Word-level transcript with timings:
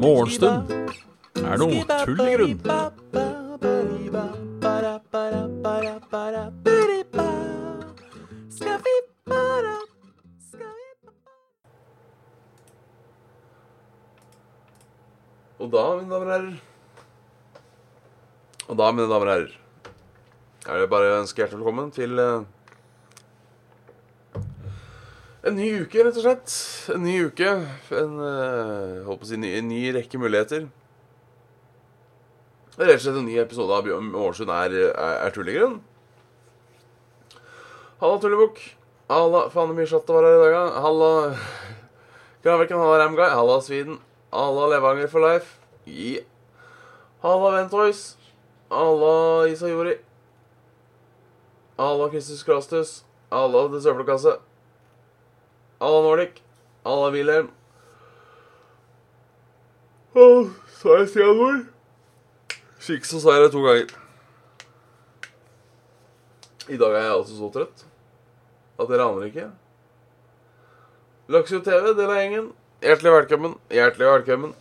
Morgenstund 0.00 0.72
er 1.38 1.60
noe 1.60 1.84
tull 1.86 2.22
i 2.24 2.34
grunn. 2.34 2.58
Og 15.60 15.68
da, 15.68 15.84
mine 16.00 16.08
damer 16.08 16.24
og 16.24 16.32
herrer 16.32 16.54
Og 18.70 18.78
da, 18.80 18.86
mine 18.96 19.10
damer 19.10 19.28
og 19.28 19.34
herrer, 19.34 19.52
er 20.66 20.80
det 20.80 20.88
bare 20.90 21.18
ønske 21.20 21.44
hjertelig 21.44 21.60
velkommen 21.60 21.92
til 21.94 22.16
en 25.50 25.58
ny 25.58 25.68
uke, 25.82 26.02
rett 26.04 26.16
og 26.16 26.24
slett. 26.24 26.56
En 26.94 27.02
ny 27.04 27.16
uke. 27.26 27.50
En, 27.98 28.18
eh, 28.24 29.04
håper 29.06 29.26
å 29.26 29.28
si, 29.28 29.38
ny, 29.40 29.52
en 29.58 29.68
ny 29.68 29.82
rekke 29.96 30.18
muligheter. 30.20 30.68
Er 32.78 32.86
Rett 32.86 33.00
og 33.00 33.04
slett 33.04 33.18
en 33.20 33.26
ny 33.26 33.36
episode 33.42 33.74
av 33.74 33.84
Bjørn 33.84 34.12
Årsund 34.16 34.50
er, 34.54 34.72
er, 34.88 35.16
er 35.26 35.34
tullegrunn. 35.34 35.80
Halla, 38.00 38.20
tullebukk. 38.22 38.60
Halla, 39.10 39.48
faen 39.52 39.74
mye 39.76 39.88
chatta 39.90 40.14
var 40.14 40.24
her 40.24 40.38
i 40.38 40.42
dag, 40.44 40.54
da. 40.54 40.80
Halla, 40.86 41.10
Granviken. 42.44 42.78
Halla, 42.80 43.00
Ramguy. 43.02 43.26
Halla, 43.28 43.60
Sweden. 43.60 43.98
Halla, 44.32 44.68
Levanger 44.70 45.10
for 45.10 45.20
life. 45.20 45.58
Yeah. 45.84 46.24
Halla, 47.20 47.50
Ventoys. 47.58 48.16
Halla, 48.70 49.48
Isayori. 49.50 49.98
Halla, 51.76 52.08
Kristus 52.08 52.46
Krastus. 52.46 53.02
Halla, 53.30 53.68
Det 53.68 53.82
Søppelkasse. 53.82 54.38
Halla, 55.80 56.02
Nordic. 56.02 56.42
Halla, 56.84 57.10
Wilhelm. 57.10 57.48
Sa 60.80 60.96
jeg 60.98 61.08
Stianor? 61.08 61.62
Slik 62.80 63.08
så 63.08 63.20
sa 63.20 63.36
jeg 63.36 63.46
det 63.46 63.52
to 63.54 63.62
ganger. 63.64 63.94
I 66.68 66.76
dag 66.76 66.92
er 66.92 67.06
jeg 67.06 67.14
altså 67.14 67.38
så 67.38 67.48
trøtt 67.54 67.86
at 68.80 68.92
dere 68.92 69.08
aner 69.08 69.26
ikke. 69.30 69.48
Laksio 71.32 71.62
TV, 71.64 71.94
del 71.96 72.12
av 72.12 72.20
gjengen. 72.20 72.52
Hjertelig 72.84 73.16
velkommen. 73.16 73.56
Hjertelig 73.72 74.12
velkommen. 74.12 74.54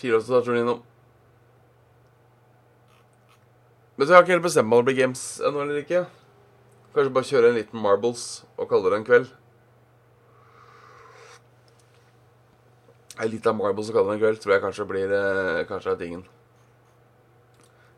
Fire 0.00 0.20
år 0.20 0.24
så 0.28 0.44
turen 0.44 0.62
innom. 0.62 0.86
Men 3.96 4.06
så 4.06 4.16
jeg 4.16 4.26
ikke 4.26 4.36
helt 4.36 4.48
bestemt 4.48 4.68
meg 4.68 4.80
om 4.80 4.84
det 4.84 4.92
blir 4.92 5.02
games 5.04 5.28
ennå 5.44 5.64
eller 5.64 5.84
ikke. 5.84 6.06
Kanskje 6.94 7.14
bare 7.14 7.28
kjøre 7.28 7.50
en 7.52 7.58
liten 7.58 7.82
Marbles 7.82 8.24
og 8.56 8.66
kalle 8.70 8.90
det 8.90 8.98
en 8.98 9.06
kveld. 9.06 9.28
En 13.20 13.30
liten 13.30 13.58
Marbles 13.58 13.90
og 13.92 13.98
kalle 13.98 14.10
det 14.10 14.18
en 14.18 14.22
kveld 14.24 14.42
tror 14.42 14.56
jeg 14.56 14.64
kanskje 14.64 14.88
blir 14.90 15.14
eh, 15.14 15.66
Kanskje 15.68 15.94
er 15.94 16.00
tingen. 16.00 16.24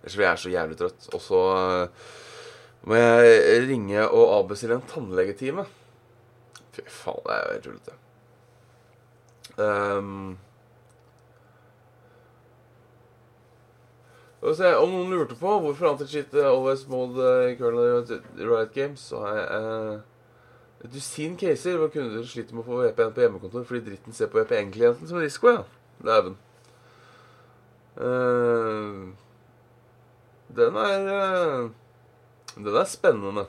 Ellers 0.03 0.19
vil 0.19 0.27
jeg 0.27 0.43
så 0.43 0.53
jævlig 0.53 0.79
trøtt. 0.81 1.09
Og 1.15 1.25
så 1.25 1.41
eh, 1.57 2.13
må 2.91 2.99
jeg 2.99 3.65
ringe 3.71 4.05
og 4.09 4.37
avbestille 4.41 4.77
en 4.77 4.89
tannlegetime. 4.91 5.65
Fy 6.73 6.85
faen, 6.89 7.21
det 7.25 7.35
er 7.35 7.43
jo 7.43 7.53
helt 7.53 7.69
tullete. 7.69 7.99
Um, 9.61 10.39
se, 14.51 14.71
om 14.75 14.91
noen 14.91 15.13
lurte 15.13 15.37
på 15.39 15.51
hvorfor 15.63 15.93
Anti-Cheat 15.93 16.33
always 16.43 16.83
mode 16.91 17.23
uh, 17.23 18.15
Riot 18.43 18.73
Games, 18.75 19.05
så 19.13 19.21
har 19.23 19.37
jeg 19.39 19.67
uh, 19.67 20.01
et 20.83 20.95
dusin 20.97 21.37
caser 21.39 21.79
hvor 21.79 21.93
kunder 21.95 22.27
sliter 22.27 22.57
med 22.57 22.65
å 22.65 22.67
få 22.67 22.81
VPN 22.81 23.13
på 23.15 23.23
hjemmekontor 23.23 23.69
fordi 23.69 23.85
dritten 23.87 24.17
ser 24.17 24.33
på 24.33 24.41
VPN-klienten 24.41 25.07
som 25.07 25.23
risiko, 25.23 25.55
ja. 25.55 25.63
Dæven. 26.03 26.35
Uh, 27.95 29.15
den 30.59 30.83
er 30.83 31.71
Den 32.57 32.75
er 32.75 32.91
spennende. 32.91 33.47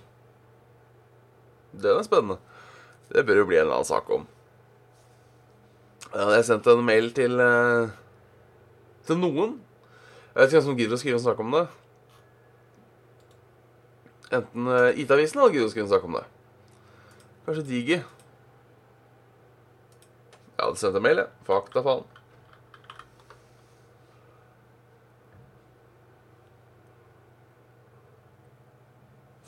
Den 1.74 1.98
er 1.98 2.06
spennende. 2.06 2.38
Det 3.10 3.26
bør 3.26 3.42
jo 3.42 3.50
bli 3.50 3.58
en 3.58 3.66
eller 3.66 3.82
annen 3.82 3.90
sak 3.90 4.14
om. 4.14 4.30
Jeg 6.14 6.46
sendte 6.46 6.78
en 6.78 6.86
mail 6.86 7.10
til 7.18 7.42
Til 9.10 9.18
noen. 9.26 9.58
Jeg 10.34 10.42
vet 10.42 10.50
ikke 10.50 10.58
hvem 10.58 10.66
som 10.66 10.78
gidder 10.80 10.98
å 10.98 11.02
skrive 11.02 11.18
en 11.20 11.26
sak 11.28 11.42
om 11.44 11.52
det. 11.54 11.68
Enten 14.34 14.66
uh, 14.66 14.90
IT-avisen 14.98 15.38
eller 15.38 15.54
gidder 15.54 15.70
å 15.70 15.74
skrive 15.74 15.86
en 15.86 15.92
sak 15.92 16.08
om 16.08 16.18
det. 16.18 16.24
Kanskje 17.46 17.66
Digi. 17.68 18.00
Jeg 20.54 20.64
hadde 20.64 20.82
sendt 20.82 20.98
en 20.98 21.06
mail, 21.06 21.22
jeg. 21.22 21.30
Fakta, 21.46 21.84
faen. 21.86 22.10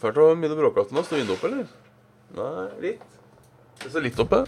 Fælt 0.06 0.22
å 0.22 0.28
begynne 0.36 0.54
å 0.54 0.60
bråke 0.60 0.86
igjen 0.86 1.00
nå. 1.00 1.06
Står 1.08 1.24
vinduet 1.24 1.40
oppe, 1.40 1.50
eller? 1.50 1.66
Nei, 2.38 2.70
litt. 2.86 3.20
Det 3.82 3.90
står 3.90 4.06
litt 4.06 4.22
oppe. 4.22 4.44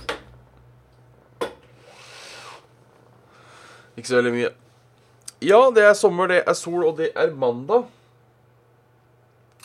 Ikke 3.97 4.09
så 4.11 4.19
veldig 4.19 4.37
mye. 4.37 4.66
Ja, 5.43 5.59
det 5.69 5.83
er 5.85 5.93
sommer, 5.93 6.31
det 6.31 6.41
er 6.47 6.55
sol, 6.57 6.83
og 6.87 6.97
det 6.97 7.11
er 7.15 7.33
mandag. 7.35 7.85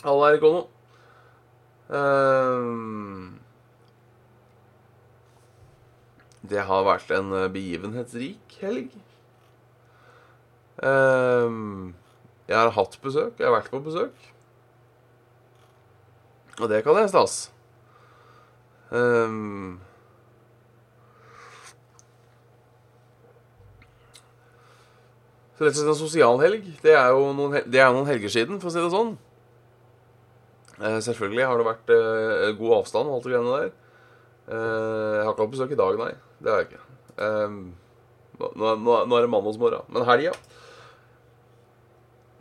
Alle 0.03 0.27
er 0.29 0.37
i 0.37 0.41
kono. 0.43 0.67
Ehm, 1.93 3.39
det 6.43 6.61
har 6.67 6.85
vært 6.85 7.09
en 7.15 7.33
eh, 7.39 7.49
begivenhetsrik 7.51 8.57
helg. 8.61 8.93
Um, 10.83 11.93
jeg 12.49 12.57
har 12.57 12.73
hatt 12.75 12.97
besøk. 13.01 13.37
Jeg 13.39 13.47
har 13.47 13.55
vært 13.55 13.71
på 13.71 13.81
besøk. 13.85 14.29
Og 16.59 16.69
det 16.69 16.83
kan 16.85 16.99
jeg 16.99 17.09
stas. 17.09 17.37
Um, 18.91 19.79
så 25.57 25.65
rett 25.67 25.75
og 25.75 25.79
slett 25.79 25.91
en 25.93 25.99
sosial 25.99 26.39
helg. 26.41 26.65
Det 26.81 26.95
er 26.97 27.11
jo 27.13 27.27
noen, 27.37 27.53
hel- 27.59 27.75
er 27.77 27.93
noen 27.93 28.07
helger 28.09 28.31
siden, 28.33 28.59
for 28.61 28.71
å 28.71 28.73
si 28.73 28.81
det 28.81 28.91
sånn. 28.93 29.13
Eh, 30.81 30.97
selvfølgelig 31.05 31.45
har 31.45 31.57
det 31.61 31.67
vært 31.69 31.93
eh, 31.93 32.51
god 32.57 32.77
avstand 32.81 33.09
og 33.11 33.19
alt 33.19 33.27
det 33.27 33.33
greiene 33.35 33.59
der. 33.59 33.71
Eh, 34.49 35.13
jeg 35.19 35.23
har 35.27 35.33
ikke 35.35 35.45
hatt 35.45 35.53
besøk 35.53 35.75
i 35.75 35.79
dag, 35.79 35.99
nei. 36.01 36.11
Det 36.43 36.51
har 36.51 36.63
jeg 36.63 36.71
ikke. 36.71 36.83
Nå, 38.41 38.47
nå, 38.57 38.71
nå 38.81 38.95
nå 39.05 39.17
er 39.19 39.21
det 39.27 39.29
mandagsmorgen. 39.29 39.85
Men 39.93 40.07
helga 40.09 40.31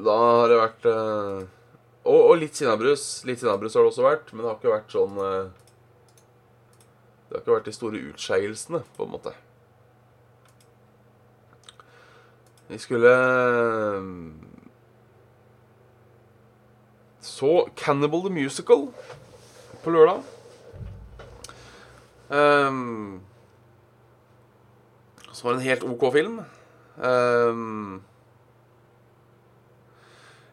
Da 0.02 0.14
har 0.16 0.48
det 0.50 0.56
vært 0.62 0.86
eh, 0.88 1.42
og, 2.02 2.20
og 2.32 2.38
litt 2.40 2.56
sinnabrus. 2.58 3.04
Litt 3.28 3.42
sinnabrus 3.44 3.76
har 3.76 3.84
det 3.84 3.92
også 3.92 4.06
vært, 4.08 4.32
men 4.32 4.42
det 4.42 4.48
har 4.50 4.56
ikke 4.58 4.72
vært 4.72 4.96
sånn 4.96 5.20
eh, 5.22 5.52
Det 7.28 7.36
har 7.36 7.44
ikke 7.44 7.54
vært 7.58 7.68
de 7.68 7.76
store 7.76 8.00
utskeielsene, 8.10 8.80
på 8.96 9.04
en 9.06 9.12
måte. 9.12 9.34
Vi 12.68 12.78
skulle 12.78 13.10
eh, 13.12 14.02
Så 17.20 17.68
Cannibal 17.76 18.22
the 18.22 18.30
Musical 18.30 18.88
på 19.82 19.90
lørdag. 19.90 20.22
Um, 22.32 23.20
som 25.32 25.48
var 25.48 25.54
en 25.54 25.66
helt 25.66 25.84
OK 25.84 26.06
film. 26.14 26.40
Um, 26.96 28.02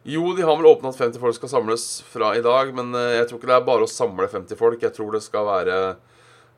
jo, 0.04 0.34
de 0.34 0.42
har 0.42 0.58
vel 0.58 0.66
åpna 0.66 0.90
at 0.90 0.98
50 0.98 1.22
folk 1.22 1.36
skal 1.38 1.52
samles 1.52 1.88
fra 2.10 2.34
i 2.36 2.44
dag, 2.44 2.72
men 2.76 2.94
eh, 2.98 3.20
jeg 3.20 3.30
tror 3.30 3.40
ikke 3.40 3.52
det 3.52 3.58
er 3.60 3.68
bare 3.68 3.86
å 3.86 3.92
samle 3.92 4.30
50 4.32 4.60
folk. 4.60 4.82
Jeg 4.82 4.96
tror 4.96 5.14
det 5.14 5.22
skal 5.26 5.46
være 5.48 5.80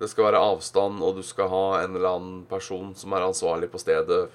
det 0.02 0.10
skal 0.10 0.32
være 0.32 0.42
avstand, 0.42 1.02
og 1.06 1.20
du 1.20 1.26
skal 1.26 1.50
ha 1.52 1.66
en 1.84 1.98
eller 1.98 2.16
annen 2.16 2.38
person 2.50 2.94
som 2.98 3.14
er 3.14 3.28
ansvarlig 3.28 3.70
på 3.70 3.82
stedet 3.82 4.32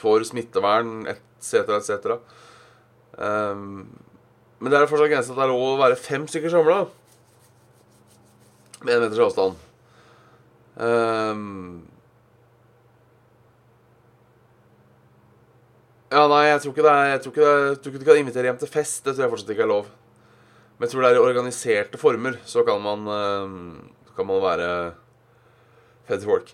for 0.00 0.24
smittevern 0.26 1.04
etc., 1.10 1.76
etc. 1.76 2.16
Um, 3.20 3.86
men 4.60 4.72
det 4.72 4.80
er 4.80 4.90
fortsatt 4.90 5.12
grensa 5.12 5.34
at 5.34 5.38
det 5.38 5.46
er 5.46 5.52
lov 5.52 5.66
å 5.74 5.80
være 5.80 6.00
fem 6.00 6.26
stykker 6.28 6.52
samla 6.52 6.82
med 8.80 8.94
en 8.96 9.04
meters 9.04 9.24
avstand. 9.28 9.66
Um, 10.80 11.86
Ja, 16.10 16.24
nei, 16.26 16.48
jeg 16.48 16.58
tror 16.64 16.86
er 16.90 17.04
Jeg 17.12 17.20
tror 17.22 17.36
er, 17.38 17.60
jeg 17.68 17.76
tror 17.78 17.92
ikke 17.92 18.00
du 18.02 18.08
kan 18.08 18.18
invitere 18.18 18.48
hjem 18.48 18.58
til 18.58 18.70
fest. 18.70 19.04
Det 19.04 19.12
tror 19.14 19.22
jeg 19.22 19.30
fortsatt 19.30 19.52
ikke 19.54 19.62
er 19.62 19.70
lov. 19.70 19.90
Men 20.74 20.88
jeg 20.88 20.90
tror 20.90 21.04
det 21.04 21.10
er 21.10 21.18
i 21.20 21.22
organiserte 21.22 22.00
former, 22.00 22.38
så 22.50 22.64
kan 22.66 22.80
man 22.82 23.06
um, 23.06 23.90
kan 24.16 24.26
man 24.26 24.42
være 24.42 24.70
fed 26.08 26.24
folk. 26.26 26.50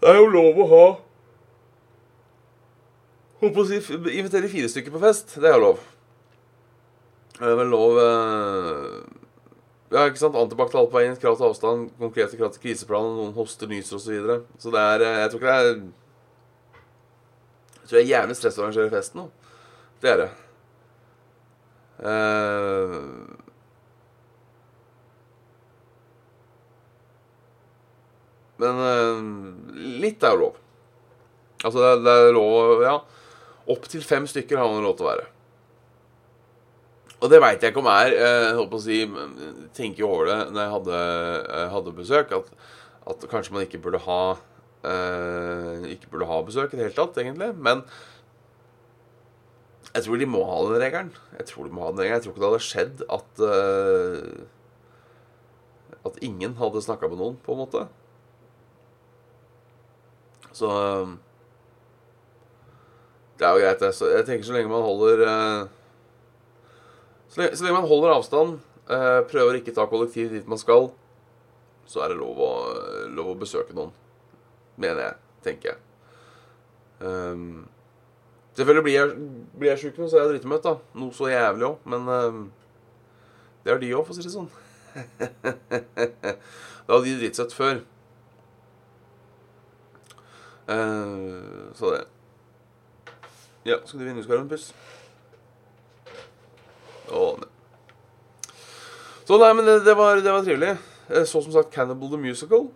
Det 0.00 0.10
er 0.10 0.18
jo 0.18 0.32
lov 0.32 0.58
å 0.58 0.66
ha 0.72 0.86
Holdt 3.40 3.52
på 3.52 3.64
å 3.64 3.68
si 3.68 3.82
Invitere 4.16 4.48
fire 4.48 4.70
stykker 4.72 4.94
på 4.94 5.02
fest. 5.02 5.36
Det 5.40 5.50
er 5.50 5.58
jo 5.58 5.64
lov. 5.66 5.84
Det 7.36 7.44
er 7.50 7.58
vel 7.58 7.68
lov 7.68 7.98
eh, 8.00 8.94
Ja, 9.92 10.06
ikke 10.06 10.22
sant? 10.22 10.38
Antibac 10.40 10.72
til 10.72 10.80
alt 10.80 10.92
på 10.92 11.00
veien, 11.00 11.18
krav 11.20 11.36
til 11.36 11.50
avstand, 11.50 11.90
konkrete 12.00 12.38
krav 12.38 12.54
til 12.54 12.62
kriseplan, 12.64 13.10
noen 13.18 13.34
hoster, 13.36 13.68
nyser 13.68 13.98
osv. 13.98 14.06
Så, 14.06 14.14
videre. 14.14 14.38
så 14.62 14.72
det 14.72 14.80
er 14.82 15.04
eh, 15.04 15.20
Jeg 15.20 15.32
tror 15.32 15.42
ikke 15.42 15.52
det 15.52 15.58
er 15.58 15.68
Jeg 17.76 17.90
tror 17.90 17.98
jeg 18.00 18.06
er 18.06 18.14
jævlig 18.14 18.36
stress 18.40 18.56
å 18.58 18.64
arrangere 18.64 18.94
festen 18.94 19.20
nå. 19.20 19.26
Det 20.00 20.12
er 20.12 20.22
det. 20.22 20.30
Eh, 22.08 22.94
men 28.64 28.80
eh, 28.86 29.20
litt 30.06 30.24
er 30.24 30.34
jo 30.34 30.42
lov. 30.46 30.56
Altså, 31.62 31.78
det 31.82 31.92
er, 31.92 32.02
det 32.08 32.16
er 32.16 32.34
lov 32.40 32.82
Ja. 32.86 32.96
Opptil 33.72 34.04
fem 34.06 34.26
stykker 34.30 34.60
har 34.60 34.70
man 34.70 34.84
lov 34.84 34.96
til 34.98 35.06
å 35.06 35.10
være. 35.10 35.26
Og 37.16 37.30
det 37.32 37.40
veit 37.40 37.62
jeg 37.64 37.72
ikke 37.72 37.80
om 37.80 37.88
er 37.88 38.12
Jeg 38.12 38.56
holdt 38.58 38.74
å 38.76 38.82
si, 38.84 38.98
tenker 39.76 40.02
jo 40.02 40.10
over 40.12 40.28
det 40.28 40.40
når 40.52 40.60
jeg 40.60 40.74
hadde, 40.74 40.98
eh, 41.56 41.70
hadde 41.72 41.94
besøk, 41.96 42.34
at, 42.36 42.50
at, 43.08 43.24
kanskje 43.30 43.56
man 43.56 43.64
ikke 43.64 43.80
burde 43.82 44.02
ha 44.04 44.20
eh, 44.84 45.86
Ikke 45.94 46.10
burde 46.12 46.28
ha 46.28 46.42
besøk 46.44 46.74
i 46.74 46.78
det 46.78 46.90
hele 46.90 46.98
tatt, 46.98 47.16
egentlig. 47.22 47.54
Men 47.56 47.82
jeg 49.96 50.04
tror 50.04 50.20
de 50.20 50.28
må 50.28 50.42
ha 50.44 50.58
den 50.66 50.82
regelen. 50.82 51.12
Jeg 51.38 51.48
tror 51.48 51.64
de 51.64 51.72
må 51.72 51.86
ha 51.86 51.92
den 51.94 52.02
regelen. 52.04 52.18
Jeg 52.18 52.24
tror 52.26 52.34
ikke 52.34 52.42
det 52.42 52.50
hadde 52.50 52.68
skjedd 52.68 52.96
at 53.16 53.44
eh, 53.48 54.42
At 56.10 56.18
ingen 56.26 56.58
hadde 56.60 56.84
snakka 56.84 57.08
med 57.08 57.22
noen, 57.22 57.38
på 57.42 57.56
en 57.56 57.62
måte. 57.64 57.86
Så 60.56 60.68
uh, 60.68 61.16
Det 63.36 63.44
er 63.44 63.52
jo 63.52 63.62
greit, 63.64 63.82
det. 63.82 63.92
Så 63.96 64.08
jeg 64.12 64.24
tenker 64.28 64.48
så 64.48 64.56
lenge 64.56 64.72
man 64.72 64.84
holder 64.86 65.22
uh, 65.26 65.68
så, 67.28 67.42
lenge, 67.42 67.52
så 67.56 67.66
lenge, 67.66 67.76
man 67.76 67.90
holder 67.90 68.14
avstand, 68.14 68.56
prøver 68.86 69.58
ikke 69.58 69.74
ta 69.74 69.84
kollektiv 69.90 70.30
dit 70.30 70.46
man 70.48 70.60
skal, 70.62 70.92
så 71.90 72.04
er 72.04 72.12
det 72.12 72.20
lov 72.20 72.38
å, 72.38 72.50
lov 73.12 73.32
å 73.32 73.38
besøke 73.40 73.74
noen. 73.74 73.90
Mener 74.78 75.02
jeg. 75.02 75.16
Tenker 75.46 75.72
jeg. 75.72 75.80
Um, 77.00 77.66
Selvfølgelig 78.56 78.82
blir 78.82 78.94
jeg, 78.94 79.16
blir 79.58 79.68
jeg 79.68 79.80
sjuk 79.82 79.98
så 79.98 80.16
er 80.16 80.22
jeg 80.22 80.30
dritmøtt, 80.30 80.64
da. 80.64 80.78
Noe 80.96 81.12
så 81.12 81.28
jævlig 81.28 81.66
òg. 81.68 81.82
Men 81.92 82.06
um, 82.08 82.38
det 83.64 83.74
har 83.74 83.82
de 83.82 83.90
òg, 83.92 84.06
for 84.06 84.14
å 84.14 84.16
si 84.16 84.24
det 84.24 84.32
sånn. 84.32 84.48
da 86.86 86.94
hadde 86.94 87.02
de 87.04 87.16
dritsett 87.20 87.52
før. 87.52 87.82
Uh, 90.64 91.68
så 91.76 91.92
det. 91.92 92.00
Ja, 93.66 93.80
skal 93.82 93.98
du 93.98 94.06
vinduskarmen, 94.06 94.46
puss? 94.46 94.68
Å, 97.10 97.22
nei. 97.40 97.48
Så 99.26 99.38
nei, 99.42 99.48
men 99.58 99.66
det, 99.66 99.80
det, 99.82 99.94
var, 99.98 100.20
det 100.22 100.30
var 100.30 100.44
trivelig. 100.46 100.76
Jeg 101.10 101.26
så 101.26 101.42
som 101.42 101.54
sagt 101.54 101.72
Cannibal 101.74 102.12
the 102.12 102.20
Musical. 102.20 102.68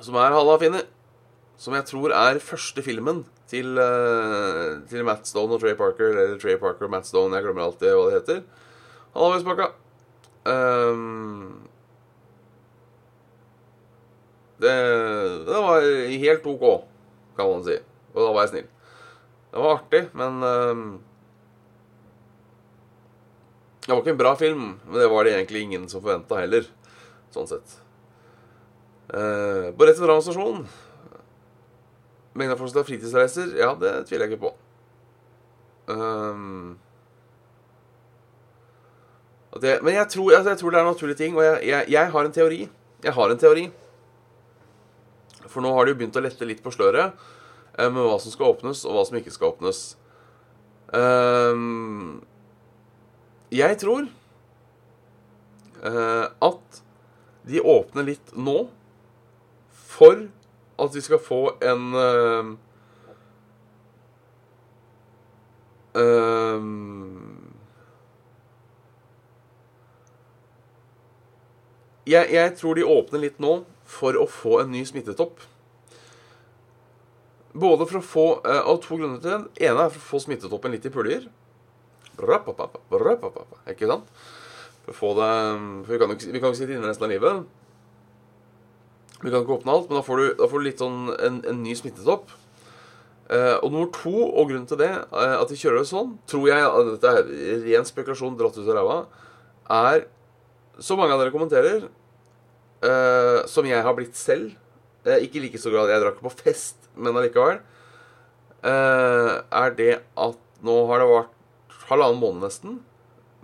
Som 0.00 0.16
er 0.16 0.32
halva 0.32 0.56
finne. 0.62 0.80
Som 1.60 1.76
jeg 1.76 1.84
tror 1.90 2.14
er 2.16 2.40
første 2.40 2.80
filmen 2.84 3.22
til, 3.52 3.76
uh, 3.76 4.80
til 4.88 5.04
Matt 5.04 5.28
Stone 5.28 5.52
og 5.52 5.60
Trey 5.60 5.76
Parker. 5.76 6.16
Eller 6.16 6.40
Trey 6.40 6.56
Parker 6.60 6.88
og 6.88 6.94
Matt 6.96 7.08
Stone, 7.08 7.36
jeg 7.36 7.44
glemmer 7.44 7.66
alltid 7.66 7.92
hva 7.92 8.08
det 8.08 8.18
heter. 8.22 8.42
Halvveispakka. 9.12 9.70
Um, 10.48 11.68
det, 14.64 14.72
det 15.44 15.64
var 15.68 15.90
helt 16.24 16.54
OK, 16.56 16.70
kan 17.36 17.52
man 17.52 17.68
si. 17.68 17.76
Og 18.14 18.22
da 18.22 18.32
var 18.32 18.46
jeg 18.46 18.54
snill. 18.54 18.73
Det 19.54 19.60
var 19.62 19.76
artig, 19.76 20.06
men 20.18 20.42
uh, 20.42 21.00
Det 23.84 23.92
var 23.92 24.00
ikke 24.00 24.10
en 24.10 24.18
bra 24.18 24.32
film, 24.34 24.64
men 24.88 24.98
det 24.98 25.10
var 25.12 25.24
det 25.24 25.36
egentlig 25.36 25.60
ingen 25.62 25.84
som 25.88 26.02
forventa 26.02 26.40
heller. 26.40 26.66
Sånn 27.30 27.46
sett. 27.46 27.76
Uh, 29.12 29.70
på 29.76 29.86
rett 29.86 30.00
ved 30.00 30.10
stasjon 30.24 30.64
Mengden 32.34 32.54
av 32.54 32.58
folk 32.58 32.72
som 32.72 32.80
tar 32.80 32.86
fritidsreiser, 32.88 33.52
ja, 33.60 33.68
det 33.78 33.92
tviler 34.08 34.26
jeg 34.26 34.34
ikke 34.34 34.48
på. 34.48 34.50
Um, 35.92 36.72
det, 39.62 39.76
men 39.86 39.94
jeg 39.94 40.08
tror, 40.16 40.32
altså, 40.32 40.50
jeg 40.50 40.58
tror, 40.64 40.74
det 40.74 40.80
er 40.80 40.82
en 40.82 40.90
naturlig 40.90 41.16
ting, 41.20 41.38
og 41.38 41.44
jeg, 41.46 41.60
jeg, 41.68 41.90
jeg, 41.94 42.10
har 42.16 42.26
en 42.26 42.34
teori. 42.34 42.60
Jeg 43.06 43.14
har 43.20 43.30
en 43.30 43.42
teori. 43.44 43.64
For 45.44 45.62
nå 45.62 45.70
har 45.76 45.86
det 45.86 45.94
jo 45.94 46.00
begynt 46.02 46.18
å 46.18 46.24
lette 46.24 46.50
litt 46.50 46.64
på 46.64 46.74
sløret 46.74 47.14
med 47.78 48.06
hva 48.06 48.18
som 48.22 48.32
skal 48.34 48.54
åpnes, 48.54 48.84
og 48.86 48.96
hva 48.96 49.04
som 49.08 49.18
ikke 49.18 49.34
skal 49.34 49.52
åpnes. 49.54 49.82
Um, 50.94 52.22
jeg 53.54 53.78
tror 53.80 54.06
uh, 55.82 56.26
at 56.44 56.82
de 57.44 57.60
åpner 57.60 58.06
litt 58.12 58.34
nå 58.36 58.68
for 59.94 60.26
at 60.80 60.94
vi 60.94 61.02
skal 61.04 61.20
få 61.22 61.40
en 61.62 61.84
jeg, 72.04 72.26
jeg, 72.34 72.54
tror 72.58 72.74
de 72.74 72.84
åpner 72.84 73.22
litt 73.22 73.38
nå 73.42 73.60
for 73.86 74.18
å 74.18 74.26
få 74.26 74.64
en 74.64 74.72
ny 74.74 74.82
smittetopp. 74.88 75.38
Både 77.54 77.86
for 77.86 78.00
å 78.00 78.04
få 78.04 78.26
uh, 78.42 78.62
Av 78.66 78.80
to 78.82 78.98
grunner 78.98 79.20
til. 79.22 79.30
Den 79.30 79.68
ene 79.70 79.86
er 79.86 79.92
for 79.94 80.00
å 80.00 80.08
få 80.14 80.22
smittetoppen 80.26 80.74
litt 80.74 80.86
i 80.88 80.94
puljer. 80.94 81.28
Ikke 82.14 83.90
sant? 83.90 84.08
For 84.84 84.92
å 84.92 84.98
få 84.98 85.12
det 85.18 85.34
For 85.86 85.94
vi 85.94 86.00
kan 86.00 86.10
jo 86.10 86.18
ikke, 86.18 86.32
ikke 86.38 86.54
sitte 86.58 86.76
inne 86.76 86.90
resten 86.90 87.06
av 87.06 87.14
livet. 87.14 87.44
Vi 89.24 89.30
kan 89.32 89.40
ikke 89.40 89.56
åpne 89.56 89.72
alt, 89.72 89.86
men 89.88 89.98
da 89.98 90.04
får 90.04 90.20
du, 90.20 90.24
da 90.36 90.48
får 90.50 90.60
du 90.60 90.66
litt 90.66 90.82
sånn 90.82 90.98
en, 91.14 91.38
en 91.48 91.62
ny 91.64 91.74
smittetopp. 91.78 92.32
Uh, 93.24 93.56
og 93.64 93.70
nummer 93.70 93.88
to, 93.94 94.12
og 94.12 94.50
grunnen 94.50 94.66
til 94.68 94.76
det, 94.82 94.90
at 95.08 95.48
de 95.48 95.56
kjører 95.56 95.80
det 95.80 95.88
sånn, 95.88 96.10
tror 96.28 96.44
jeg 96.50 96.66
uh, 96.68 96.90
Dette 96.90 97.12
er 97.22 97.62
ren 97.64 97.86
spekulasjon 97.88 98.36
dratt 98.36 98.58
ut 98.58 98.66
av 98.66 98.76
ræva. 98.76 98.98
Er 99.72 100.04
Så 100.76 100.98
mange 100.98 101.14
av 101.14 101.22
dere 101.22 101.32
kommenterer, 101.32 101.86
eh, 102.84 103.38
som 103.46 103.64
jeg 103.64 103.82
har 103.86 103.94
blitt 103.94 104.16
selv 104.18 104.56
Ikke 105.22 105.38
like 105.38 105.60
så 105.62 105.70
grad 105.70 105.92
jeg 105.92 106.02
drakk 106.02 106.18
på 106.18 106.32
fest, 106.34 106.83
men 106.96 107.16
allikevel. 107.16 107.60
er 108.64 109.74
det 109.76 109.92
at 110.16 110.38
nå 110.64 110.76
har 110.88 111.02
det 111.02 111.08
vært 111.10 111.34
halvannen 111.90 112.20
måned 112.20 112.46
nesten 112.46 112.78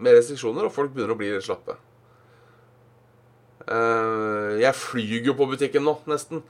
med 0.01 0.17
restriksjoner, 0.17 0.67
og 0.67 0.75
folk 0.75 0.93
begynner 0.95 1.15
å 1.15 1.21
bli 1.21 1.31
litt 1.35 1.45
slappe. 1.45 1.77
Uh, 3.71 4.57
jeg 4.59 4.73
flyr 4.75 5.29
jo 5.29 5.37
på 5.39 5.47
butikken 5.51 5.85
nå, 5.87 5.99
nesten. 6.11 6.41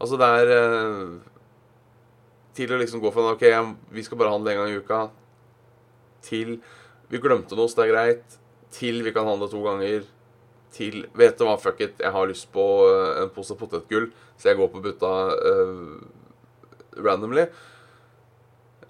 Altså, 0.00 0.16
det 0.20 0.28
er 0.40 0.52
uh, 0.54 1.18
Til 2.56 2.72
å 2.72 2.78
liksom 2.80 3.02
gå 3.02 3.10
fra 3.14 3.34
OK, 3.34 3.44
vi 3.94 4.04
skal 4.06 4.18
bare 4.20 4.32
handle 4.32 4.52
en 4.52 4.62
gang 4.62 4.72
i 4.72 4.78
uka, 4.80 5.00
til 6.26 6.56
vi 7.10 7.20
glemte 7.22 7.56
noe, 7.58 7.70
så 7.70 7.80
det 7.80 7.84
er 7.86 7.92
greit, 7.92 8.38
til 8.74 9.04
vi 9.06 9.12
kan 9.14 9.28
handle 9.28 9.48
to 9.50 9.60
ganger, 9.64 10.02
til 10.74 11.04
Vet 11.18 11.38
du 11.38 11.46
hva, 11.46 11.56
fuck 11.58 11.80
it, 11.82 11.96
jeg 11.98 12.14
har 12.14 12.28
lyst 12.30 12.50
på 12.54 12.64
en 13.22 13.30
pose 13.34 13.56
potetgull, 13.58 14.10
så 14.38 14.50
jeg 14.50 14.58
går 14.60 14.70
på 14.74 14.82
butta 14.84 15.12
randomly. 17.04 17.48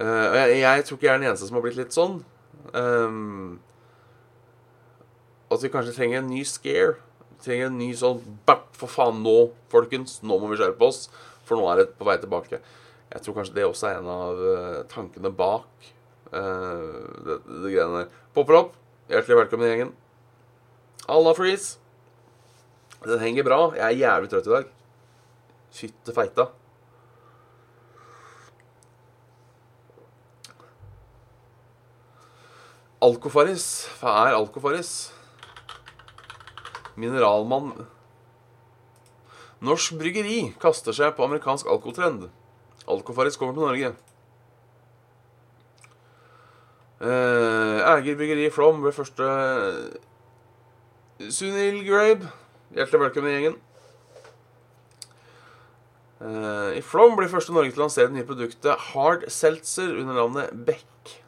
Jeg, 0.00 0.60
jeg, 0.62 0.84
tror 0.88 0.96
ikke 0.96 1.06
jeg 1.06 1.12
er 1.12 1.18
den 1.20 1.28
eneste 1.28 1.48
som 1.48 1.58
har 1.58 1.64
blitt 1.66 1.76
litt 1.76 1.92
sånn. 1.92 2.22
Um, 2.72 3.58
at 5.52 5.60
vi 5.60 5.70
kanskje 5.72 5.92
trenger 5.96 6.22
en 6.22 6.30
ny 6.30 6.40
scare 6.48 6.96
trenger 7.44 7.70
en 7.70 7.78
ny 7.80 7.90
sånn 7.96 8.20
For 8.78 8.90
faen, 8.90 9.22
nå, 9.24 9.50
folkens. 9.72 10.20
Nå 10.26 10.38
må 10.40 10.50
vi 10.50 10.60
skjerpe 10.60 10.86
oss. 10.86 11.08
For 11.46 11.58
nå 11.58 11.66
er 11.70 11.82
det 11.82 11.88
på 11.98 12.06
vei 12.08 12.16
tilbake. 12.20 12.60
Jeg 13.10 13.24
tror 13.24 13.40
kanskje 13.40 13.56
det 13.56 13.66
også 13.66 13.88
er 13.88 13.98
en 13.98 14.10
av 14.12 14.38
uh, 14.38 14.82
tankene 14.90 15.32
bak 15.34 15.88
uh, 16.30 17.00
det, 17.26 17.40
det, 17.42 17.72
greiene 17.72 18.04
der. 18.04 18.12
Popper 18.36 18.58
opp. 18.60 18.76
Hjertelig 19.10 19.40
velkommen 19.42 19.66
i 19.66 19.72
gjengen. 19.72 19.92
Alla 21.10 21.34
freeze. 21.34 21.80
Den 23.02 23.22
henger 23.22 23.48
bra. 23.48 23.60
Jeg 23.74 23.86
er 23.88 24.00
jævlig 24.04 24.30
trøtt 24.30 24.46
i 24.46 24.54
dag. 24.54 24.70
Fytte 25.74 26.14
feita. 26.14 26.50
Alkofaris. 33.00 33.88
Hva 33.96 34.12
er 34.28 34.34
alkofaris? 34.36 34.90
Mineralmann 37.00 37.86
Norsk 39.64 39.94
bryggeri 40.00 40.50
kaster 40.60 40.92
seg 40.96 41.14
på 41.16 41.24
amerikansk 41.24 41.68
alkotrend. 41.72 42.26
Alkofaris 42.88 43.38
kommer 43.40 43.56
til 43.56 43.64
Norge. 43.64 43.90
Eh, 47.00 47.80
Æger 47.94 48.20
bryggeri 48.20 48.50
Flom 48.52 48.80
ble 48.84 48.92
første 48.92 49.30
Sunil 51.32 51.80
Grabe. 51.88 52.28
Hjertelig 52.76 53.02
velkommen 53.06 53.30
i 53.30 53.34
gjengen. 53.38 53.58
Eh, 56.20 56.78
I 56.80 56.84
Flom 56.84 57.16
blir 57.16 57.32
første 57.32 57.56
Norge 57.56 57.72
til 57.72 57.80
å 57.80 57.86
lansere 57.86 58.12
det 58.12 58.18
nye 58.18 58.28
produktet 58.28 58.90
Hard 58.92 59.28
Seltzer 59.32 59.96
under 59.96 60.20
navnet 60.20 60.64
Beck. 60.68 61.20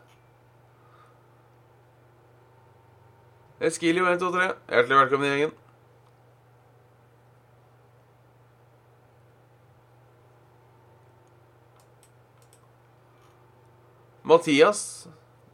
Eskilio 3.63 4.09
1, 4.11 4.19
2, 4.19 4.29
3. 4.35 4.47
Hjertelig 4.75 4.97
velkommen 4.99 5.27
i 5.27 5.31
gjengen. 5.31 5.53
Mathias, 14.27 14.83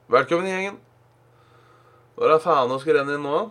velkommen 0.08 0.48
i 0.48 0.54
gjengen. 0.54 0.80
Hva 2.16 2.32
er 2.32 2.40
faen 2.40 2.72
å 2.72 2.80
skal 2.80 3.02
renne 3.02 3.18
inn 3.18 3.28
nå? 3.28 3.44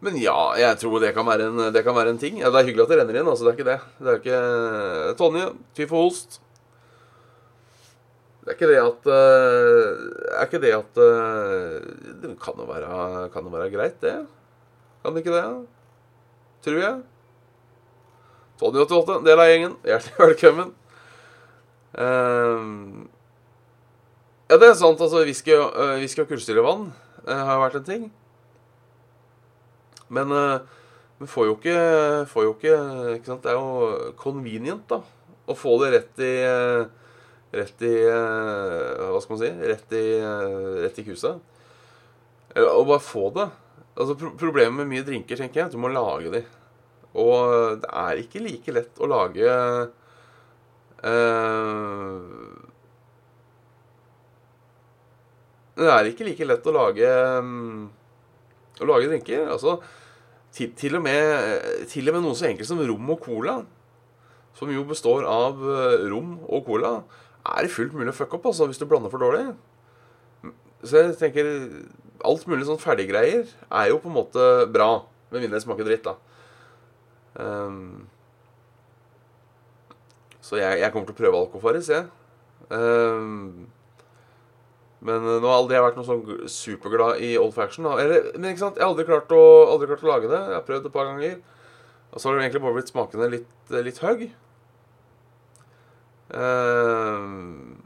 Men 0.00 0.16
ja, 0.16 0.38
jeg 0.56 0.80
tror 0.80 1.02
det 1.04 1.12
kan 1.12 1.28
være 1.28 1.50
en, 1.52 1.66
kan 1.84 1.92
være 1.98 2.14
en 2.16 2.22
ting. 2.22 2.40
Ja, 2.40 2.48
det 2.48 2.62
er 2.62 2.70
hyggelig 2.70 2.88
at 2.88 2.94
det 2.94 3.02
renner 3.02 3.20
inn, 3.20 3.28
altså. 3.28 3.44
Det 3.44 3.52
er 3.52 3.58
ikke 3.58 3.72
det. 3.74 3.80
Det 4.00 4.14
er 4.14 4.22
ikke 4.22 5.18
Tonje, 5.20 5.50
Tyfo 5.76 6.06
Holst. 6.06 6.46
Er 8.50 8.56
ikke 8.56 8.66
det 8.66 8.80
at 8.82 9.04
uh, 9.06 9.98
Er 10.34 10.48
ikke 10.48 10.58
det 10.58 10.72
at 10.74 10.98
uh, 10.98 11.76
Det 12.18 12.32
kan 12.42 12.58
jo 12.58 12.66
være, 12.66 13.28
kan 13.30 13.46
jo 13.46 13.52
være 13.52 13.70
greit, 13.70 14.00
det. 14.02 14.26
Kan 15.04 15.14
det 15.14 15.22
ikke 15.22 15.36
det? 15.36 15.44
Tror 16.64 16.80
jeg. 16.82 16.96
Tony 18.58 18.82
88, 18.82 19.20
del 19.24 19.40
av 19.40 19.48
gjengen. 19.48 19.76
Hjertelig 19.86 20.18
velkommen. 20.18 20.74
Uh, 21.94 23.06
ja, 24.50 24.58
det 24.58 24.68
er 24.72 24.76
sant. 24.82 24.98
Altså, 24.98 25.22
whisky, 25.22 25.54
uh, 25.54 25.94
whisky 26.02 26.26
og 26.26 26.28
kullsyrevann 26.34 26.90
uh, 26.90 27.32
har 27.32 27.62
vært 27.62 27.78
en 27.80 27.86
ting. 27.86 28.06
Men 30.10 30.34
vi 31.22 31.28
får 31.30 31.46
jo 31.46 31.54
ikke, 31.54 31.80
får 32.28 32.48
jo 32.48 32.54
ikke, 32.58 32.76
ikke 33.14 33.30
sant? 33.30 33.46
Det 33.46 33.54
er 33.54 33.60
jo 33.62 34.14
convenient, 34.18 34.90
da. 34.90 35.04
Å 35.46 35.54
få 35.56 35.78
det 35.84 35.94
rett 35.94 36.26
i 36.26 36.34
Rett 37.50 37.82
i 37.82 37.94
Hva 38.06 39.18
skal 39.22 39.34
man 39.34 39.40
si? 39.42 39.50
Rett 39.72 39.94
i, 39.98 40.04
rett 40.84 41.00
i 41.02 41.04
kuset. 41.08 41.40
Og 42.60 42.84
bare 42.86 43.02
få 43.02 43.30
det. 43.34 43.48
Altså, 43.96 44.14
pro 44.18 44.32
Problemet 44.38 44.82
med 44.82 44.90
mye 44.90 45.06
drinker 45.06 45.38
tenker 45.40 45.62
jeg, 45.62 45.70
at 45.70 45.74
du 45.74 45.80
må 45.82 45.90
lage 45.92 46.30
de. 46.32 46.44
Og 47.18 47.80
det 47.82 47.90
er 47.90 48.22
ikke 48.22 48.42
like 48.44 48.74
lett 48.74 49.00
å 49.02 49.08
lage 49.10 49.46
uh, 51.02 52.20
Det 55.80 55.88
er 55.90 56.10
ikke 56.10 56.28
like 56.28 56.46
lett 56.46 56.68
å 56.70 56.74
lage 56.76 57.10
um, 57.42 57.88
Å 58.78 58.88
lage 58.92 59.10
drinker. 59.10 59.48
Altså 59.50 59.80
til, 60.54 60.72
til, 60.74 60.96
og 60.98 61.04
med, 61.04 61.86
til 61.90 62.10
og 62.10 62.16
med 62.16 62.24
noe 62.24 62.34
så 62.38 62.48
enkelt 62.48 62.66
som 62.66 62.80
rom 62.82 63.12
og 63.14 63.20
cola, 63.22 63.60
som 64.58 64.70
jo 64.74 64.82
består 64.88 65.22
av 65.30 65.60
eh, 65.62 66.08
rom 66.10 66.32
og 66.42 66.64
cola, 66.66 66.90
er 67.46 67.64
det 67.64 67.72
fullt 67.72 67.96
mulig 67.96 68.12
å 68.12 68.16
fucke 68.16 68.38
opp 68.38 68.50
altså, 68.50 68.68
hvis 68.68 68.80
du 68.80 68.86
blander 68.88 69.12
for 69.12 69.22
dårlig. 69.22 69.48
Så 70.84 71.02
jeg 71.02 71.18
tenker 71.20 71.48
Alt 72.24 72.46
mulig 72.48 72.66
sånn 72.68 72.80
ferdiggreier 72.80 73.48
er 73.48 73.86
jo 73.88 74.00
på 74.02 74.10
en 74.10 74.16
måte 74.18 74.46
bra, 74.68 75.06
med 75.32 75.40
mindre 75.40 75.56
det 75.56 75.64
smaker 75.64 75.86
dritt, 75.88 76.04
da. 76.04 76.18
Um, 77.40 78.02
så 80.44 80.58
jeg, 80.60 80.82
jeg, 80.82 80.92
kommer 80.92 81.08
til 81.08 81.16
å 81.16 81.20
prøve 81.22 81.40
alkofaris, 81.40 81.88
jeg. 81.88 82.10
Um, 82.68 83.70
men 85.00 85.24
nå 85.24 85.40
har 85.40 85.56
aldri 85.62 85.78
jeg 85.78 85.86
vært 85.86 85.96
noe 85.96 86.08
sånn 86.10 86.50
superglad 86.52 87.24
i 87.24 87.32
old 87.40 87.54
faction. 87.56 87.88
Eller, 87.88 88.34
men 88.34 88.50
ikke 88.52 88.66
sant, 88.66 88.76
jeg 88.76 88.84
har 88.84 88.92
aldri 88.92 89.08
klart, 89.08 89.32
å, 89.32 89.44
aldri 89.72 89.88
klart 89.88 90.04
å 90.04 90.10
lage 90.10 90.28
det. 90.28 90.40
Jeg 90.44 90.58
har 90.58 90.66
prøvd 90.68 90.84
det 90.84 90.92
et 90.92 90.96
par 90.98 91.08
ganger. 91.08 91.38
Og 92.10 92.20
så 92.20 92.28
har 92.28 92.36
det 92.36 92.44
egentlig 92.44 92.64
bare 92.66 92.76
blitt 92.76 92.92
smakende 92.92 93.30
litt, 93.32 93.50
litt 93.88 94.00
høgg. 94.04 94.26
Uh, 96.30 97.76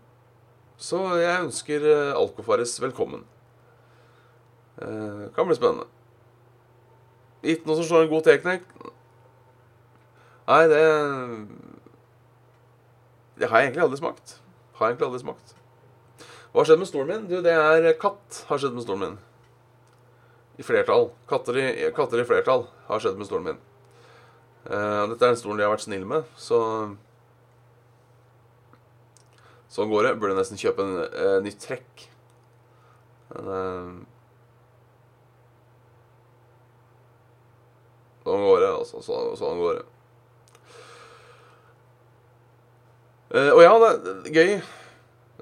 så 0.76 1.00
jeg 1.16 1.46
ønsker 1.46 1.86
Alkofaris 2.12 2.76
velkommen. 2.82 3.24
Det 4.74 5.30
kan 5.36 5.46
bli 5.48 5.56
spennende. 5.56 5.86
Ikke 7.44 7.68
noe 7.68 7.78
som 7.78 7.86
slår 7.88 8.04
en 8.04 8.12
god 8.12 8.24
teknikk. 8.26 8.64
Nei, 10.48 10.62
det 10.68 10.84
Det 13.38 13.48
har 13.50 13.58
jeg 13.58 13.68
egentlig 13.68 13.84
aldri 13.84 13.98
smakt. 13.98 14.40
Har 14.74 14.86
jeg 14.86 14.94
egentlig 14.94 15.06
aldri 15.06 15.20
smakt. 15.24 15.54
Hva 16.52 16.62
har 16.62 16.68
skjedd 16.68 16.78
med 16.78 16.86
stolen 16.86 17.08
min? 17.10 17.24
Du, 17.26 17.40
det 17.42 17.50
er 17.50 17.96
katt 17.98 18.44
har 18.46 18.60
skjedd 18.62 18.76
med 18.76 18.84
stolen 18.84 19.02
min. 19.02 19.16
I 20.58 20.62
flertall. 20.62 21.08
Katter 21.26 21.56
i, 21.58 21.64
katter 21.96 22.22
i 22.22 22.26
flertall 22.28 22.68
har 22.86 23.02
skjedd 23.02 23.18
med 23.18 23.26
stolen 23.26 23.48
min. 23.48 23.58
Uh, 24.68 25.10
dette 25.10 25.18
er 25.18 25.32
den 25.32 25.40
stolen 25.40 25.58
de 25.58 25.66
har 25.66 25.74
vært 25.74 25.84
snille 25.84 26.06
med, 26.08 26.28
så 26.38 26.60
Sånn 29.74 29.90
går 29.90 30.06
det. 30.06 30.16
Burde 30.22 30.38
nesten 30.38 30.60
kjøpe 30.60 30.84
en 30.84 30.98
uh, 31.02 31.38
nytt 31.42 31.58
trekk. 31.62 32.08
Men 33.34 33.48
uh, 33.50 33.94
Sånn 38.24 38.40
går 38.40 38.62
det, 38.62 38.70
altså. 38.72 39.02
Sånn, 39.04 39.34
sånn 39.36 39.58
går 39.60 39.80
det. 39.80 39.84
Uh, 43.34 43.50
og 43.50 43.60
ja, 43.64 43.74
det 43.82 44.14
er 44.14 44.38
gøy. 44.38 44.54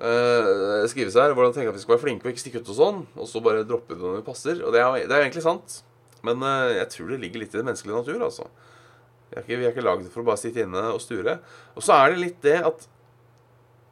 Uh, 0.03 0.83
skrives 0.91 1.15
her 1.21 1.35
hvordan 1.37 1.53
tenker 1.55 1.71
at 1.71 1.77
vi 1.77 1.83
skal 1.85 1.95
være 1.95 2.03
flinke 2.03 2.27
og 2.27 2.33
ikke 2.33 2.43
stikke 2.43 2.63
ut 2.65 2.73
og 2.73 2.79
sånn. 2.79 3.01
Og 3.21 3.29
så 3.31 3.43
bare 3.45 3.67
droppe 3.69 3.95
det 3.95 4.03
når 4.03 4.19
det 4.19 4.27
passer. 4.27 4.65
Og 4.67 4.75
det 4.75 4.83
er, 4.83 5.05
det 5.07 5.15
er 5.15 5.27
egentlig 5.27 5.45
sant. 5.47 5.79
Men 6.27 6.43
uh, 6.43 6.73
jeg 6.73 6.89
tror 6.97 7.13
det 7.13 7.21
ligger 7.23 7.45
litt 7.45 7.55
i 7.55 7.61
det 7.61 7.67
menneskelige 7.69 8.01
natur, 8.01 8.25
altså. 8.27 8.49
Vi 9.31 9.39
er 9.39 9.45
ikke, 9.45 9.61
vi 9.61 9.69
er 9.69 9.77
ikke 9.77 9.87
lagd 9.87 10.11
for 10.13 10.25
å 10.25 10.27
bare 10.33 10.43
sitte 10.43 10.65
inne 10.67 10.89
og 10.91 11.01
sture. 11.05 11.39
Og 11.77 11.87
så 11.87 11.95
er 12.01 12.13
det 12.13 12.25
litt 12.25 12.43
det 12.45 12.59
at 12.67 12.89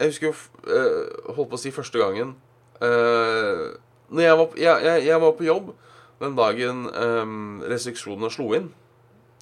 Jeg 0.00 0.12
husker 0.12 0.30
jo 0.30 0.34
uh, 0.34 1.34
Holdt 1.36 1.50
på 1.52 1.58
å 1.58 1.60
si 1.60 1.72
første 1.76 2.00
gangen 2.00 2.34
uh, 2.80 3.76
Når 4.08 4.24
jeg 4.24 4.38
var, 4.40 4.56
jeg, 4.56 4.84
jeg, 4.86 5.06
jeg 5.10 5.22
var, 5.26 5.36
på 5.36 5.48
jobb 5.48 5.72
den 6.20 6.34
dagen 6.36 6.84
um, 6.92 7.62
restriksjonene 7.64 8.28
slo 8.28 8.50
inn. 8.52 8.66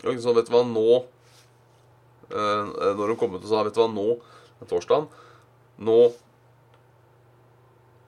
Og 0.05 0.21
sånn, 0.23 0.37
vet 0.37 0.47
du 0.47 0.53
hva, 0.55 0.61
nå 0.63 1.01
Når 2.31 3.11
hun 3.11 3.19
kom 3.19 3.35
ut 3.35 3.43
og 3.43 3.51
sa 3.51 3.65
Vet 3.67 3.75
du 3.75 3.81
hva, 3.83 3.89
nå, 3.91 4.05
torsdagen 4.71 5.09
Nå 5.83 5.99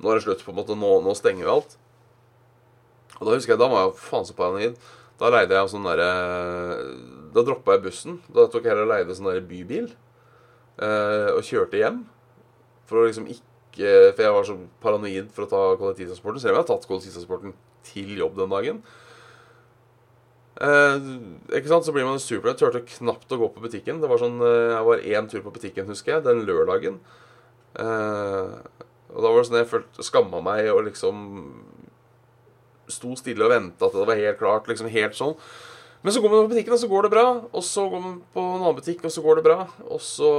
nå 0.00 0.08
er 0.08 0.16
det 0.16 0.24
slutt, 0.24 0.44
på 0.44 0.52
en 0.52 0.58
måte. 0.60 0.76
Nå, 0.78 0.94
nå 1.04 1.14
stenger 1.16 1.44
vi 1.44 1.52
alt. 1.52 1.76
Og 3.18 3.26
da 3.28 3.34
husker 3.34 3.54
jeg, 3.54 3.60
da 3.60 3.68
var 3.68 3.86
jeg 3.86 3.98
faen 4.00 4.28
så 4.28 4.36
paranoid. 4.36 4.78
Da 5.20 5.28
leide 5.28 5.56
jeg 5.58 5.68
sånn 5.68 5.84
derre 5.84 6.12
Da 7.34 7.44
droppa 7.44 7.76
jeg 7.76 7.84
bussen. 7.84 8.16
Da 8.32 8.46
tok 8.48 8.64
jeg 8.68 8.80
og 8.80 8.88
leide 8.88 9.16
sånn 9.16 9.28
derre 9.28 9.44
bybil. 9.44 9.90
Eh, 10.80 11.28
og 11.34 11.44
kjørte 11.44 11.82
hjem. 11.82 12.00
For 12.90 13.00
å 13.00 13.06
liksom 13.06 13.30
ikke 13.30 13.44
For 14.16 14.24
jeg 14.26 14.34
var 14.34 14.46
så 14.48 14.56
paranoid 14.82 15.28
for 15.30 15.46
å 15.46 15.50
ta 15.50 15.60
kollektivtransporten. 15.78 16.42
Selv 16.42 16.56
om 16.56 16.58
jeg 16.58 16.64
har 16.64 16.70
tatt 16.72 16.88
kollektivtransporten 16.90 17.54
til 17.86 18.18
jobb 18.18 18.34
den 18.40 18.50
dagen. 18.50 18.82
Eh, 20.60 21.06
ikke 21.56 21.70
sant, 21.70 21.86
Så 21.86 21.94
blir 21.94 22.04
man 22.04 22.20
super. 22.20 22.50
Jeg 22.50 22.60
turte 22.60 22.82
knapt 22.98 23.30
å 23.32 23.38
gå 23.40 23.48
på 23.54 23.62
butikken. 23.64 24.02
Det 24.02 24.10
var 24.10 24.18
sånn, 24.18 24.40
eh, 24.42 24.74
Jeg 24.74 24.84
var 24.84 24.98
én 24.98 25.30
tur 25.30 25.40
på 25.46 25.54
butikken, 25.54 25.86
husker 25.86 26.14
jeg, 26.18 26.24
den 26.24 26.44
lørdagen. 26.44 26.98
Eh, 27.78 28.58
og 29.14 29.22
da 29.22 29.30
var 29.30 29.38
det 29.38 29.48
sånn 29.48 29.62
jeg 29.62 29.70
følte 29.70 30.04
skamma 30.04 30.42
meg 30.42 30.68
og 30.70 30.84
liksom 30.84 31.64
sto 32.90 33.14
stille 33.16 33.46
og 33.46 33.50
venta 33.50 33.88
til 33.88 34.00
det 34.00 34.06
var 34.10 34.16
helt 34.16 34.38
klart. 34.38 34.66
liksom 34.66 34.90
helt 34.90 35.14
sånn. 35.14 35.36
Men 36.00 36.14
så 36.14 36.20
går 36.24 36.32
man 36.32 36.46
på 36.46 36.54
butikken, 36.54 36.72
og 36.72 36.80
så 36.80 36.88
går 36.88 37.06
det 37.06 37.12
bra. 37.12 37.24
Og 37.52 37.64
så 37.66 37.84
går 37.92 38.00
man 38.00 38.20
på 38.32 38.42
en 38.42 38.62
annen 38.62 38.76
butikk, 38.78 39.02
og 39.04 39.12
så 39.12 39.24
går 39.24 39.40
det 39.40 39.44
bra. 39.44 39.58
Og 39.92 40.00
så 40.00 40.30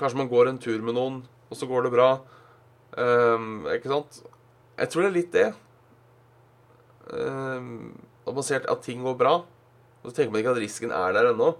kanskje 0.00 0.18
man 0.18 0.30
går 0.30 0.50
en 0.50 0.62
tur 0.62 0.82
med 0.82 0.96
noen, 0.98 1.20
og 1.50 1.58
så 1.58 1.68
går 1.70 1.86
det 1.86 1.92
bra. 1.94 2.08
Um, 2.98 3.68
ikke 3.70 3.92
sant? 3.92 4.18
Jeg 4.80 4.90
tror 4.90 5.04
det 5.04 5.10
er 5.12 5.18
litt 5.20 5.36
det. 5.36 5.50
Um, 7.12 7.92
at 8.26 8.34
man 8.34 8.46
ser 8.46 8.66
at 8.66 8.82
ting 8.82 9.04
går 9.06 9.14
bra. 9.20 9.36
Og 10.02 10.10
så 10.10 10.16
tenker 10.16 10.34
man 10.34 10.42
ikke 10.42 10.56
at 10.56 10.62
risken 10.64 10.94
er 10.96 11.14
der 11.14 11.30
ennå. 11.30 11.52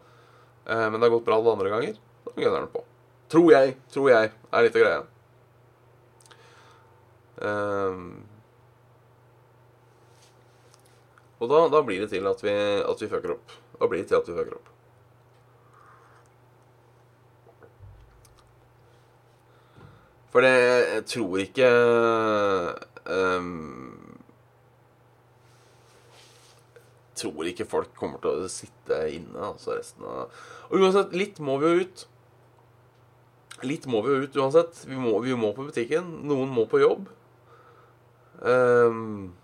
Uh, 0.66 0.88
men 0.90 0.98
det 0.98 1.06
har 1.06 1.14
gått 1.14 1.28
bra 1.28 1.38
alle 1.38 1.54
andre 1.54 1.70
ganger. 1.70 2.02
Da 2.26 2.34
gunner 2.34 2.58
den 2.58 2.74
på. 2.74 2.82
Tror 3.30 3.54
jeg. 3.54 3.78
Tror 3.94 4.10
jeg 4.10 4.32
er 4.34 4.66
litt 4.66 4.80
av 4.80 4.86
greia. 4.86 5.00
Um, 7.42 8.06
og 11.42 11.48
da, 11.50 11.64
da, 11.72 11.80
blir 11.82 12.04
det 12.04 12.12
til 12.12 12.26
at 12.30 12.42
vi, 12.44 12.52
at 12.86 13.02
vi 13.02 13.08
fucker 13.10 13.34
opp. 13.34 13.54
Da 13.80 13.88
blir 13.90 14.04
det 14.04 14.12
til 14.12 14.20
at 14.20 14.28
vi 14.30 14.36
fucker 14.36 14.60
opp. 14.60 14.68
For 20.32 20.40
det 20.40 20.52
Jeg 20.52 21.02
tror 21.12 21.42
ikke 21.42 21.66
um, 23.04 24.22
Tror 27.20 27.50
ikke 27.50 27.68
folk 27.68 27.90
kommer 27.98 28.22
til 28.22 28.46
å 28.46 28.48
sitte 28.48 29.02
inne 29.12 29.50
altså 29.50 29.76
resten 29.76 30.06
av 30.08 30.32
Og 30.70 30.80
uansett, 30.80 31.12
litt 31.12 31.42
må 31.44 31.58
vi 31.60 31.68
jo 31.68 31.84
ut. 31.84 32.06
Litt 33.66 33.84
må 33.90 34.00
vi 34.06 34.14
jo 34.14 34.24
ut 34.24 34.38
uansett. 34.40 34.86
Vi 34.88 34.96
må, 34.96 35.18
vi 35.22 35.36
må 35.36 35.52
på 35.54 35.66
butikken. 35.68 36.08
Noen 36.26 36.50
må 36.54 36.64
på 36.70 36.80
jobb. 36.80 37.10
Um, 38.40 39.34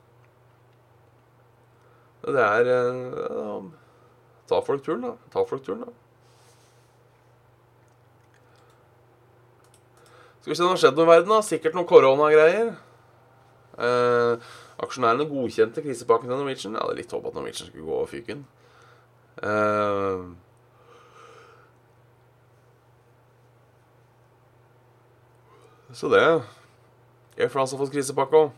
det 2.34 2.44
er 2.44 2.68
ja, 2.72 3.60
Ta 4.48 4.60
folk 4.64 4.84
turen, 4.84 5.02
da. 5.04 5.12
Ta 5.32 5.44
folk 5.44 5.64
turen, 5.64 5.84
da. 5.84 5.92
Skal 10.40 10.50
vi 10.50 10.56
se 10.56 10.62
det 10.62 10.70
har 10.70 10.80
skjedd 10.80 10.96
noe 10.96 11.04
i 11.04 11.10
verden, 11.10 11.32
da. 11.34 11.40
Sikkert 11.44 11.76
noen 11.76 11.88
koronagreier. 11.88 12.70
Eh, 13.78 14.52
aksjonærene 14.82 15.28
godkjente 15.28 15.84
krisepakken 15.84 16.30
til 16.30 16.38
Norwegian. 16.40 16.78
Jeg 16.78 16.80
hadde 16.80 16.96
litt 16.96 17.12
håp 17.12 17.28
at 17.28 17.36
Norwegian 17.36 17.68
skulle 17.68 17.84
gå 17.84 17.98
fyken. 18.08 18.46
Eh, 19.44 20.24
så 25.92 26.08
det 26.12 26.24
Air 27.38 27.52
France 27.52 27.76
har 27.76 27.84
fått 27.84 27.92
krisepakke 27.92 28.40
òg. 28.46 28.56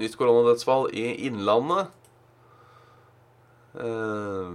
Nytt 0.00 0.16
koronadødsfall 0.16 0.88
i 0.96 1.10
Innlandet. 1.28 1.90
Eh, 3.76 4.54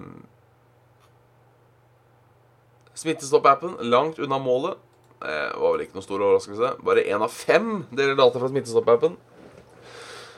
Smittestopp-appen 2.95 3.77
langt 3.91 4.19
unna 4.19 4.39
målet. 4.41 4.81
Det 5.25 5.37
var 5.57 5.73
vel 5.73 5.85
ikke 5.85 5.97
noen 5.97 6.05
stor 6.05 6.23
overraskelse. 6.23 6.73
Bare 6.85 7.05
én 7.05 7.23
av 7.23 7.31
fem 7.33 7.85
deler 7.93 8.17
data 8.17 8.41
fra 8.41 8.49
Smittestopp-appen. 8.51 9.15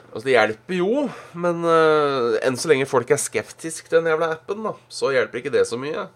Altså, 0.08 0.24
det 0.24 0.36
hjelper 0.36 0.78
jo, 0.78 1.02
men 1.36 1.60
uh, 1.68 2.38
enn 2.46 2.56
så 2.56 2.70
lenge 2.70 2.88
folk 2.88 3.10
er 3.12 3.20
skeptisk 3.20 3.90
til 3.90 3.98
den 3.98 4.08
jævla 4.08 4.30
appen, 4.38 4.62
da, 4.64 4.72
så 4.88 5.12
hjelper 5.12 5.42
ikke 5.42 5.52
det 5.52 5.66
så 5.68 5.76
mye. 5.80 6.06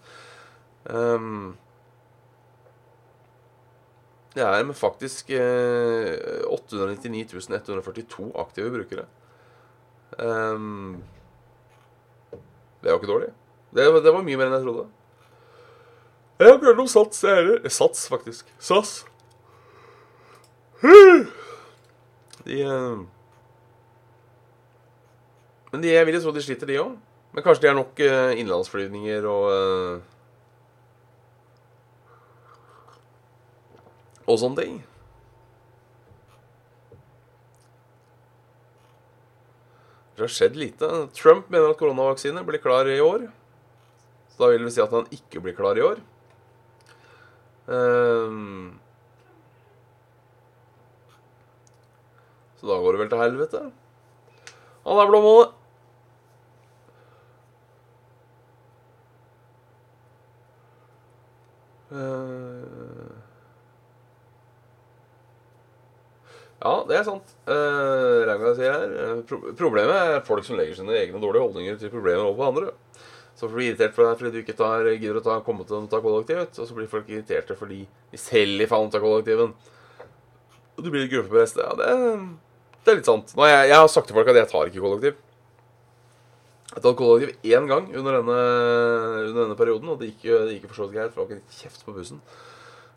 Um, 0.89 1.53
det 4.33 4.41
er 4.41 4.63
med 4.65 4.77
faktisk 4.77 5.29
uh, 5.29 6.49
899 6.49 7.49
142 7.53 8.31
aktive 8.41 8.71
brukere. 8.73 9.05
Um, 10.17 11.03
det 12.81 12.91
jo 12.91 12.99
ikke 12.99 13.11
dårlig. 13.11 13.31
Det, 13.73 13.85
det 14.03 14.13
var 14.13 14.25
mye 14.25 14.37
mer 14.37 14.49
enn 14.49 14.57
jeg 14.57 14.65
trodde. 14.65 14.85
Jeg 16.39 16.49
har 16.49 16.59
hørt 16.65 16.81
om 16.81 16.89
Sats, 16.89 17.23
jeg 17.23 17.35
heller. 17.35 17.69
Sats, 17.69 18.07
faktisk. 18.09 18.49
SAS. 18.59 19.05
De 22.43 22.57
um, 22.67 23.05
Men 25.71 25.81
de, 25.81 25.93
jeg 25.93 26.05
vil 26.05 26.17
jo 26.17 26.23
tro 26.25 26.33
de 26.35 26.43
sliter, 26.43 26.69
de 26.69 26.81
òg. 26.81 26.97
Men 27.33 27.45
kanskje 27.45 27.63
de 27.63 27.69
har 27.71 27.77
nok 27.77 28.01
uh, 28.03 28.33
innenlandsflyvninger 28.35 29.25
og 29.29 29.45
uh, 29.49 30.12
Og 34.27 34.39
sånne 34.39 34.63
ting. 34.63 34.81
Det 40.13 40.21
har 40.21 40.31
skjedd 40.31 40.57
lite. 40.59 40.89
Trump 41.17 41.49
mener 41.51 41.73
at 41.73 41.79
koronavaksine 41.79 42.43
blir 42.45 42.61
klar 42.61 42.87
i 42.87 42.99
år. 43.01 43.25
Så 44.29 44.43
da 44.43 44.51
vil 44.53 44.65
vi 44.67 44.73
si 44.75 44.81
at 44.83 44.93
han 44.93 45.09
ikke 45.13 45.41
blir 45.41 45.57
klar 45.57 45.77
i 45.77 45.85
år. 45.85 46.01
Um, 47.65 48.79
så 52.59 52.69
da 52.69 52.77
går 52.77 52.93
det 52.93 53.01
vel 53.01 53.11
til 53.11 53.23
helvete. 53.23 53.65
Han 54.85 55.01
er 55.01 55.11
blåmålet. 55.11 55.59
Uh, 61.93 63.22
ja, 66.63 66.73
det 66.87 66.95
er 66.95 67.03
sant. 67.03 67.33
Uh, 67.43 68.23
Ragnar 68.29 68.53
sier 68.55 68.71
her 68.71 68.93
uh, 68.95 69.17
pro 69.27 69.39
Problemet 69.59 69.97
er 69.99 70.21
folk 70.23 70.45
som 70.47 70.55
legger 70.55 70.77
sine 70.77 70.95
egne 70.95 71.19
dårlige 71.19 71.43
holdninger 71.43 71.79
til 71.81 71.91
problemer 71.91 72.23
over 72.23 72.37
på 72.39 72.47
andre. 72.53 72.71
Så 73.35 73.49
blir 73.49 73.57
du 73.57 73.67
irritert 73.71 73.95
for 73.95 74.07
deg 74.07 74.19
fordi 74.19 74.31
du 74.31 74.39
ikke 74.43 74.55
tar, 74.55 74.87
gidder 74.93 75.19
å 75.19 75.25
ta, 75.25 75.35
komme 75.43 75.65
til 75.67 75.79
å 75.79 75.89
ta 75.91 75.99
kollektivet. 76.03 76.55
Og 76.55 76.69
så 76.69 76.77
blir 76.77 76.87
folk 76.91 77.09
irriterte 77.11 77.57
fordi 77.59 77.81
de 78.13 78.21
selv 78.21 78.63
i 78.63 78.69
faen 78.69 78.93
tar 78.93 79.03
kollektiven. 79.03 79.51
Og 80.77 80.85
du 80.85 80.89
blir 80.93 81.09
gruppeprest. 81.11 81.59
Ja, 81.59 81.73
det, 81.79 81.89
det, 82.79 82.93
er 82.93 82.99
litt 83.01 83.09
sant. 83.09 83.35
Nå, 83.35 83.43
jeg, 83.49 83.67
jeg, 83.73 83.79
har 83.81 83.91
sagt 83.91 84.07
til 84.09 84.17
folk 84.17 84.31
at 84.31 84.39
jeg 84.39 84.51
tar 84.53 84.71
ikke 84.71 84.85
kollektiv. 84.85 85.19
Jeg 86.73 86.85
har 86.85 86.97
kollektiv 86.97 87.51
én 87.51 87.67
gang 87.69 87.91
under 87.91 88.21
denne, 88.21 88.39
under 89.27 89.41
denne, 89.43 89.59
perioden, 89.59 89.91
og 89.93 89.99
det 89.99 90.13
gikk, 90.13 90.23
det 90.31 90.55
gikk 90.55 90.69
for 90.71 90.79
så 90.79 90.87
vidt 90.87 90.95
greit. 91.01 91.13
For 91.13 91.25
det 91.25 91.35
var 91.35 91.43
ikke 91.43 91.59
kjeft 91.59 91.85
på 91.85 91.97
bussen. 91.97 92.23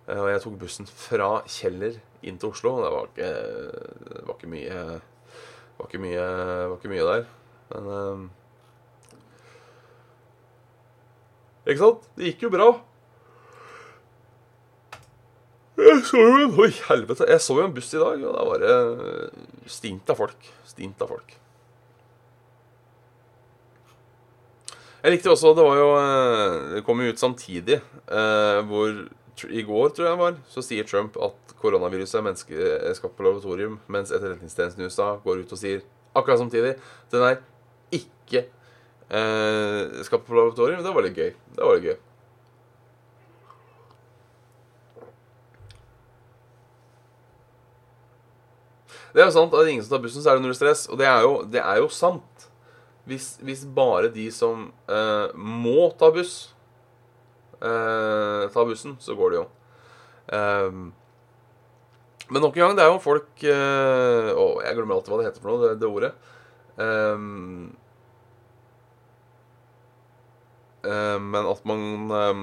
Eh, 0.06 0.18
og 0.20 0.30
jeg 0.30 0.42
tok 0.44 0.58
bussen 0.60 0.86
fra 0.86 1.30
Kjeller 1.50 1.98
inn 2.26 2.38
til 2.38 2.52
Oslo. 2.52 2.76
Det 2.84 2.90
var 2.94 3.08
ikke, 3.10 3.30
det 4.14 4.24
var 4.26 4.36
ikke 4.38 4.50
mye 4.52 4.82
Det 4.96 5.78
var 5.78 5.88
ikke 5.90 6.02
mye, 6.02 6.26
var 6.70 6.76
ikke 6.78 6.92
mye 6.92 7.06
der. 7.12 7.24
Men 7.72 7.94
eh, 7.94 8.26
Ikke 11.66 11.82
sant? 11.82 12.04
Det 12.14 12.30
gikk 12.30 12.46
jo 12.46 12.52
bra. 12.54 12.68
Jeg 15.76 16.04
så 16.08 16.20
jo 16.22 16.36
en 16.44 16.54
Oi, 16.62 16.70
helvete. 16.86 17.26
Jeg 17.28 17.42
så 17.42 17.58
jo 17.58 17.66
en 17.66 17.74
buss 17.74 17.90
i 17.92 17.98
dag, 18.00 18.22
og 18.22 18.36
da 18.38 18.44
var 18.46 18.62
det 18.62 18.76
stint 19.68 20.14
av 20.14 20.22
folk. 20.22 20.46
Stint 20.70 21.02
av 21.02 21.10
folk. 21.10 21.34
Jeg 25.02 25.12
likte 25.12 25.30
også 25.30 25.52
Det 25.54 25.62
var 25.62 25.76
jo 25.78 25.90
Det 26.72 26.80
kom 26.86 26.98
jo 27.02 27.12
ut 27.12 27.20
samtidig, 27.20 27.76
eh, 28.08 28.60
hvor 28.70 28.94
I 29.44 29.62
går, 29.68 29.90
tror 29.92 30.06
jeg 30.06 30.14
det 30.14 30.22
var, 30.22 30.38
så 30.48 30.62
sier 30.64 30.86
Trump 30.88 31.16
at 31.20 31.52
koronaviruset 31.60 32.16
er 32.18 32.24
menneskeskapt 32.24 33.18
på 33.18 33.26
laboratorium, 33.26 33.76
mens 33.92 34.12
etterretningstjenesten 34.14 34.80
i 34.80 34.88
USA 34.88 35.10
går 35.24 35.44
ut 35.44 35.52
og 35.52 35.60
sier 35.60 35.84
akkurat 36.16 36.40
samtidig 36.40 36.72
den 37.12 37.24
er 37.26 37.42
ikke 37.92 38.46
eh, 39.12 40.02
skapt 40.08 40.26
på 40.26 40.36
laboratorium. 40.38 40.82
Det 40.84 40.94
var 40.96 41.04
litt 41.04 41.20
gøy. 41.20 41.32
Det 41.56 41.68
var 41.68 41.76
litt 41.76 41.90
gøy. 41.90 41.98
Det 49.16 49.22
er 49.22 49.30
jo 49.30 49.32
sant 49.32 49.54
at 49.54 49.62
det 49.62 49.70
er 49.70 49.72
ingen 49.72 49.84
som 49.84 49.94
tar 49.94 50.02
bussen, 50.04 50.20
så 50.20 50.28
er 50.28 50.36
det 50.36 50.44
null 50.44 50.56
stress. 50.56 50.82
Og 50.92 50.98
det 51.00 51.06
er 51.08 51.22
jo, 51.24 51.36
det 51.48 51.62
er 51.62 51.78
jo 51.80 51.88
sant. 51.88 52.48
Hvis, 53.08 53.36
hvis, 53.40 53.62
bare 53.64 54.10
de 54.12 54.26
som 54.34 54.66
eh, 54.90 55.28
må 55.32 55.86
ta 55.96 56.10
buss, 56.12 56.50
eh, 57.60 58.46
ta 58.52 58.64
bussen, 58.68 58.96
så 59.00 59.16
går 59.18 59.32
det 59.32 59.40
jo. 59.40 59.48
Eh, 60.36 60.70
men 62.26 62.42
nok 62.42 62.56
en 62.56 62.64
gang, 62.64 62.76
det 62.76 62.82
er 62.82 62.90
jo 62.90 63.02
folk 63.02 63.42
eh, 63.46 64.30
Å, 64.34 64.46
jeg 64.66 64.74
glemmer 64.74 64.96
alltid 64.96 65.12
hva 65.12 65.18
det 65.20 65.28
heter 65.28 65.44
for 65.44 65.52
noe, 65.52 65.62
det, 65.62 65.76
det 65.78 65.90
ordet. 65.90 66.12
Um, 66.76 67.70
uh, 70.84 71.16
men 71.22 71.46
at 71.48 71.62
man, 71.64 71.84
um, 72.10 72.42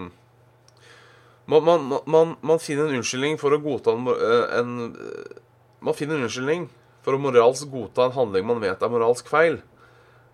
man, 1.45 1.67
man, 1.67 1.99
man, 2.09 2.33
man 2.41 2.63
finner 2.63 2.87
en 2.87 2.97
unnskyldning 2.97 3.37
for 3.41 3.53
å 3.53 3.61
godta 3.61 3.93
en, 3.93 4.09
en 4.57 4.73
Man 5.83 5.93
finner 5.93 6.17
en 6.17 6.25
unnskyldning 6.25 6.65
for 7.05 7.13
å 7.13 7.21
moralsk 7.21 7.69
godta 7.69 8.07
en 8.07 8.17
handling 8.17 8.47
man 8.47 8.63
vet 8.63 8.81
er 8.81 8.91
moralsk 8.91 9.29
feil. 9.29 9.59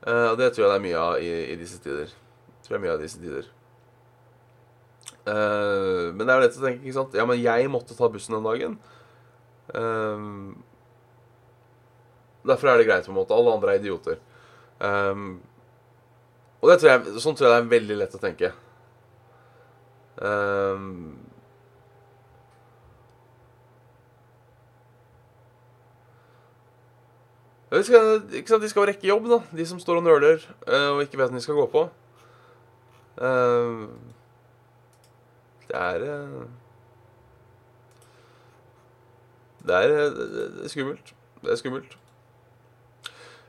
Uh, 0.05 0.37
det 0.39 0.53
tror 0.53 0.67
jeg 0.67 0.69
det 0.69 0.77
er 0.77 0.85
mye 0.85 0.99
av 1.01 1.23
i, 1.25 1.31
i 1.49 1.59
disse 1.59 1.81
tider. 1.83 2.13
Tror 2.63 2.77
jeg 2.77 2.85
mye 2.85 2.95
av 2.95 3.03
disse 3.03 3.19
tider. 3.19 3.49
Uh, 5.29 6.09
men 6.15 6.23
det 6.23 6.33
er 6.33 6.41
lett 6.41 6.55
å 6.57 6.63
tenke, 6.63 6.79
ikke 6.81 6.95
sant 6.95 7.15
Ja, 7.17 7.25
men 7.27 7.37
jeg 7.37 7.67
måtte 7.69 7.97
ta 7.97 8.07
bussen 8.09 8.33
den 8.37 8.47
dagen. 8.47 8.77
Um, 9.75 10.63
derfor 12.47 12.71
er 12.71 12.79
det 12.79 12.87
greit, 12.87 13.05
på 13.05 13.13
en 13.13 13.19
måte. 13.19 13.35
Alle 13.35 13.53
andre 13.53 13.75
er 13.75 13.83
idioter. 13.83 14.17
Um, 14.79 15.41
og 16.63 16.71
det 16.71 16.79
tror 16.79 16.91
jeg, 16.91 17.19
sånn 17.21 17.37
tror 17.37 17.49
jeg 17.49 17.55
det 17.55 17.61
er 17.61 17.73
veldig 17.75 17.97
lett 17.99 18.15
å 18.15 18.21
tenke. 18.23 18.51
Um, 20.19 21.13
de 27.69 27.83
skal, 27.85 28.15
ikke 28.33 28.55
sant, 28.55 28.63
de 28.63 28.71
skal 28.71 28.89
rekke 28.89 29.11
jobb, 29.11 29.29
da. 29.29 29.43
De 29.55 29.67
som 29.69 29.79
står 29.83 30.01
og 30.01 30.07
nøler 30.07 30.41
og 30.95 31.03
ikke 31.05 31.21
vet 31.21 31.29
når 31.29 31.43
de 31.43 31.45
skal 31.45 31.59
gå 31.59 31.67
på. 31.75 31.85
Uh, 33.19 33.85
det 35.69 35.77
er 35.77 36.05
uh, 36.05 36.45
det 39.69 39.75
er, 39.75 39.91
det 40.15 40.63
er, 40.63 40.69
skummelt. 40.71 41.11
Det 41.43 41.51
er 41.51 41.59
skummelt. 41.59 41.97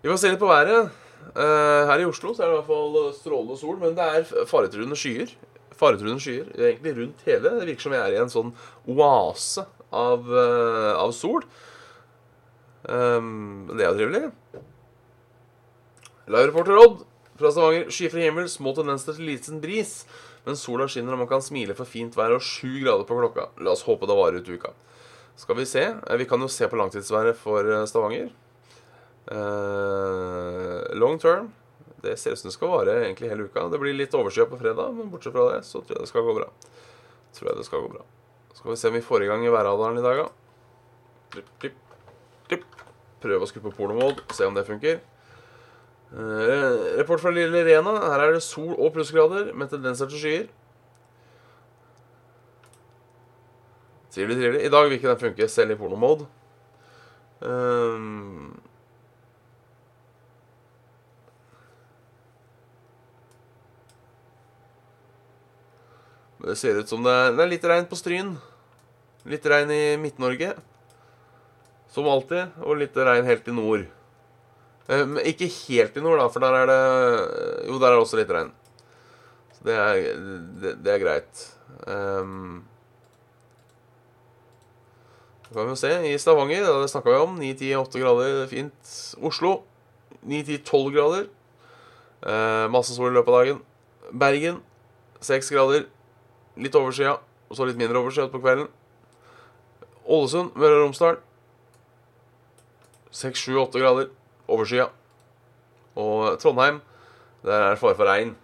Vi 0.03 0.11
får 0.11 0.19
se 0.21 0.33
litt 0.33 0.43
på 0.43 0.51
været. 0.51 0.91
Uh, 1.37 1.87
her 1.89 2.03
i 2.03 2.09
Oslo 2.09 2.35
så 2.35 2.43
er 2.43 2.51
det 2.51 2.57
i 2.57 2.59
hvert 2.59 2.71
fall 2.71 2.99
strålende 3.17 3.59
sol, 3.61 3.79
men 3.81 3.95
det 3.97 4.07
er 4.07 4.47
faretruende 4.51 4.99
skyer. 4.99 5.33
Faretruende 5.81 6.21
skyer 6.21 6.51
egentlig 6.59 6.97
rundt 6.99 7.23
hele. 7.29 7.55
Det 7.61 7.69
virker 7.71 7.87
som 7.87 7.95
vi 7.95 8.01
er 8.01 8.17
i 8.17 8.21
en 8.21 8.33
sånn 8.33 8.51
oase 8.91 9.65
av, 9.97 10.27
av 11.01 11.15
sol. 11.17 11.47
Men 12.85 13.71
det 13.71 13.87
er 13.87 13.89
jo 13.89 13.97
trivelig. 13.97 14.25
Live-reporter 16.31 16.79
Odd 16.79 17.01
fra 17.41 17.51
Stavanger. 17.51 17.89
Skyfri 17.91 18.27
himmel, 18.27 18.49
små 18.51 18.75
tendenser 18.77 19.17
til 19.17 19.31
liten 19.31 19.61
bris. 19.63 20.03
Men 20.47 20.57
sola 20.57 20.87
skinner, 20.89 21.15
og 21.15 21.23
man 21.25 21.31
kan 21.31 21.43
smile 21.45 21.77
for 21.77 21.89
fint 21.89 22.17
vær 22.17 22.33
og 22.37 22.45
sju 22.45 22.81
grader 22.81 23.05
på 23.09 23.19
klokka. 23.19 23.51
La 23.61 23.75
oss 23.75 23.85
håpe 23.87 24.09
det 24.09 24.17
varer 24.17 24.41
ut 24.41 24.49
uka. 24.49 24.73
Skal 25.41 25.57
vi 25.57 25.67
se. 25.69 25.85
Vi 26.21 26.29
kan 26.29 26.41
jo 26.41 26.49
se 26.53 26.69
på 26.69 26.79
langtidsværet 26.81 27.39
for 27.39 27.69
Stavanger. 27.89 28.31
Uh, 29.31 30.81
long 30.97 31.19
term. 31.21 31.53
Det 32.03 32.17
ser 32.17 32.33
ut 32.33 32.41
som 32.41 32.49
det 32.49 32.57
skal 32.57 32.73
vare 32.73 32.97
egentlig 33.05 33.29
hele 33.29 33.45
uka. 33.45 33.69
Det 33.69 33.81
blir 33.81 33.97
litt 33.97 34.15
overskyet 34.17 34.49
på 34.51 34.59
fredag, 34.61 34.95
men 34.97 35.11
bortsett 35.13 35.35
fra 35.37 35.51
det 35.53 35.61
så 35.69 35.83
tror 35.85 35.99
jeg 35.99 36.07
det 36.07 36.13
skal 36.13 36.25
gå 36.25 36.35
bra. 36.39 36.49
Tror 37.37 37.51
jeg 37.51 37.61
det 37.61 37.67
skal 37.69 37.85
gå 37.85 37.93
bra. 37.93 38.05
Skal 38.57 38.73
vi 38.73 38.77
se 38.81 38.89
om 38.89 38.97
vi 38.97 39.05
får 39.05 39.25
i 39.25 39.29
gang 39.31 39.45
værradaren 39.45 40.01
i 40.01 40.05
dag, 40.05 40.25
da. 40.25 40.29
Prøve 43.21 43.45
å 43.45 43.49
skru 43.49 43.61
på 43.67 43.75
pornomode, 43.77 44.25
se 44.33 44.49
om 44.49 44.57
det 44.57 44.65
funker. 44.69 45.01
Eh, 46.11 46.97
Rapport 46.99 47.21
fra 47.23 47.31
Lille 47.31 47.63
Rena. 47.65 47.93
Her 48.11 48.25
er 48.25 48.33
det 48.35 48.43
sol 48.43 48.75
og 48.75 48.91
plussgrader 48.95 49.53
med 49.55 49.71
tendenser 49.71 50.11
til 50.11 50.19
skyer. 50.19 50.49
Trivelig, 54.11 54.41
trivelig. 54.41 54.65
I 54.67 54.73
dag 54.75 54.89
vil 54.89 54.99
ikke 54.99 55.13
den 55.13 55.21
funke 55.21 55.49
selv 55.49 55.71
i 55.71 55.79
pornomode. 55.79 56.27
Um, 57.41 58.59
det 66.43 66.59
ser 66.59 66.83
ut 66.83 66.91
som 66.91 67.07
det 67.07 67.15
er, 67.15 67.31
det 67.39 67.45
er 67.47 67.53
litt 67.55 67.71
regn 67.71 67.87
på 67.87 67.97
Stryn. 67.97 68.35
Litt 69.31 69.47
regn 69.47 69.71
i 69.71 69.95
Midt-Norge. 70.03 70.57
Som 71.95 72.11
alltid. 72.11 72.59
Og 72.67 72.83
litt 72.83 72.99
regn 72.99 73.31
helt 73.31 73.47
i 73.47 73.55
nord. 73.55 73.87
Eh, 74.89 75.05
Men 75.07 75.25
ikke 75.27 75.51
helt 75.69 75.97
i 75.97 76.03
nord, 76.05 76.19
da, 76.21 76.29
for 76.33 76.41
der 76.45 76.57
er 76.63 76.67
det 76.71 76.81
Jo, 77.69 77.79
der 77.79 77.87
er 77.91 77.97
det 77.97 78.03
også 78.03 78.21
litt 78.21 78.31
regn. 78.35 78.53
Så 79.55 79.65
det 79.69 79.77
er, 79.77 80.03
det, 80.63 80.75
det 80.85 80.95
er 80.95 81.03
greit. 81.03 81.47
Um, 81.87 82.65
så 85.49 85.55
kan 85.55 85.67
vi 85.67 85.75
jo 85.75 85.81
se. 85.81 85.93
I 86.07 86.19
Stavanger, 86.19 86.65
det 86.81 86.91
snakka 86.91 87.11
vi 87.11 87.23
om. 87.25 87.39
9-10-8 87.41 88.03
grader, 88.03 88.47
fint. 88.51 88.95
Oslo 89.21 89.63
9-10-12 90.27 90.93
grader. 90.95 91.31
Uh, 92.21 92.67
masse 92.73 92.95
sol 92.95 93.11
i 93.11 93.17
løpet 93.17 93.33
av 93.33 93.41
dagen. 93.41 93.63
Bergen 94.13 94.61
6 95.25 95.51
grader. 95.55 95.89
Litt 96.61 96.77
overskya, 96.77 97.17
og 97.49 97.57
så 97.57 97.67
litt 97.67 97.79
mindre 97.81 98.01
overskya 98.01 98.29
på 98.31 98.41
kvelden. 98.43 98.69
Ålesund, 100.11 100.57
Møre 100.59 100.79
og 100.79 100.87
Romsdal 100.87 101.21
6-7-8 103.15 103.83
grader. 103.83 104.11
Overskya. 104.51 104.89
Og 106.01 106.39
Trondheim, 106.43 106.81
der 107.47 107.71
er 107.71 107.79
fare 107.81 107.97
for 107.99 108.09
regn 108.09 108.35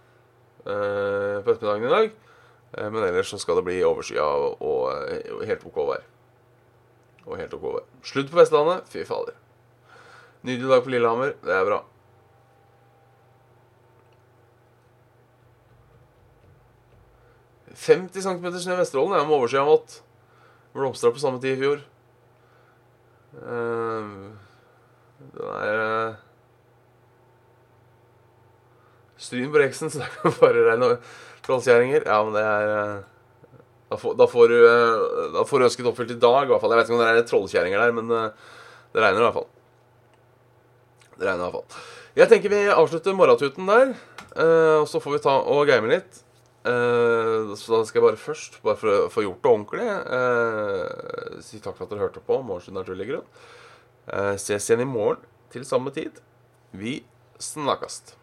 eh, 0.67 1.43
på 1.43 1.53
ettermiddagen 1.53 1.89
i 1.89 1.95
dag. 1.95 2.13
Eh, 2.77 2.91
men 2.91 3.03
ellers 3.07 3.31
så 3.33 3.41
skal 3.43 3.59
det 3.61 3.67
bli 3.69 3.81
overskya 3.87 4.23
og, 4.23 4.63
og, 4.63 4.87
og 5.39 5.45
helt 5.47 5.67
OK 5.67 5.83
vær. 5.91 6.07
Og 7.27 7.37
helt 7.41 7.59
OK 7.59 7.67
vær. 7.75 7.91
Sludd 8.07 8.31
på 8.31 8.41
Vestlandet. 8.41 8.87
Fy 8.91 9.05
fader. 9.09 9.37
Nydelig 10.47 10.71
dag 10.71 10.83
på 10.85 10.95
Lillehammer. 10.95 11.37
Det 11.43 11.55
er 11.55 11.69
bra. 11.69 11.83
«50 17.77 18.25
cm 18.25 18.47
snø 18.57 18.73
i 18.73 18.79
Vesterålen 18.81 19.19
er 19.19 19.27
med 19.29 19.37
overskya 19.37 19.61
vått. 19.69 19.99
Blomstra 20.73 21.11
på 21.13 21.21
samme 21.21 21.43
tid 21.43 21.59
i 21.59 21.61
fjor. 21.61 21.83
Eh, 23.37 24.15
den 25.35 25.51
er 25.57 25.81
uh, 25.81 26.23
Stryn 29.21 29.53
på 29.53 29.61
Reksen, 29.63 29.91
så 29.91 30.01
det 30.03 30.11
kan 30.21 30.35
bare 30.41 30.65
regne 30.71 30.97
trollkjerringer. 31.47 32.07
Ja, 32.07 32.21
men 32.27 32.37
det 32.37 32.45
er 32.45 32.73
uh, 32.75 33.13
da 33.87 33.99
får, 34.03 34.17
da, 34.19 34.27
får 34.27 34.51
du, 34.51 34.57
eh, 34.67 35.03
da 35.37 35.45
får 35.47 35.61
du 35.63 35.65
ønsket 35.69 35.87
oppfylt 35.87 36.17
i 36.17 36.19
dag, 36.19 36.41
i 36.43 36.51
hvert 36.51 36.63
fall. 36.63 36.73
Jeg 36.75 36.81
vet 36.81 36.89
ikke 36.89 36.97
om 36.97 37.03
det 37.05 37.11
er 37.13 37.29
trollkjerringer 37.31 37.83
der, 37.85 37.93
men 37.95 38.09
det 38.11 38.99
regner 38.99 39.21
i 39.21 39.27
hvert 39.29 39.37
fall. 39.37 39.47
Det 41.15 41.23
regner 41.23 41.39
i 41.39 41.45
hvert 41.45 41.55
fall. 41.61 41.85
Jeg 42.17 42.33
tenker 42.33 42.51
vi 42.51 42.63
avslutter 42.73 43.15
morgentuten 43.15 43.71
der. 43.71 43.93
og 44.81 44.89
så 44.91 44.99
får 45.05 45.15
vi 45.15 45.21
ta 45.23 45.37
og 45.39 45.71
game 45.71 45.93
litt. 45.93 46.19
Så 46.67 47.77
da 47.77 47.85
skal 47.87 48.01
jeg 48.01 48.07
bare 48.09 48.19
først, 48.19 48.59
bare 48.65 48.81
for 48.81 48.91
å 48.91 49.07
få 49.13 49.23
gjort 49.23 49.45
det 49.45 49.53
ordentlig, 49.53 49.87
si 51.47 51.63
takk 51.63 51.79
for 51.79 51.87
at 51.87 51.95
dere 51.95 52.09
hørte 52.09 52.25
på 52.27 52.41
Morgenstund 52.43 52.81
naturlig 52.81 53.07
grunn. 53.13 53.31
Eh, 54.07 54.37
ses 54.39 54.71
igjen 54.71 54.85
i 54.85 54.89
morgen 54.89 55.25
til 55.51 55.67
samme 55.67 55.91
tid. 55.91 56.21
Vi 56.73 57.01
snakkast. 57.43 58.15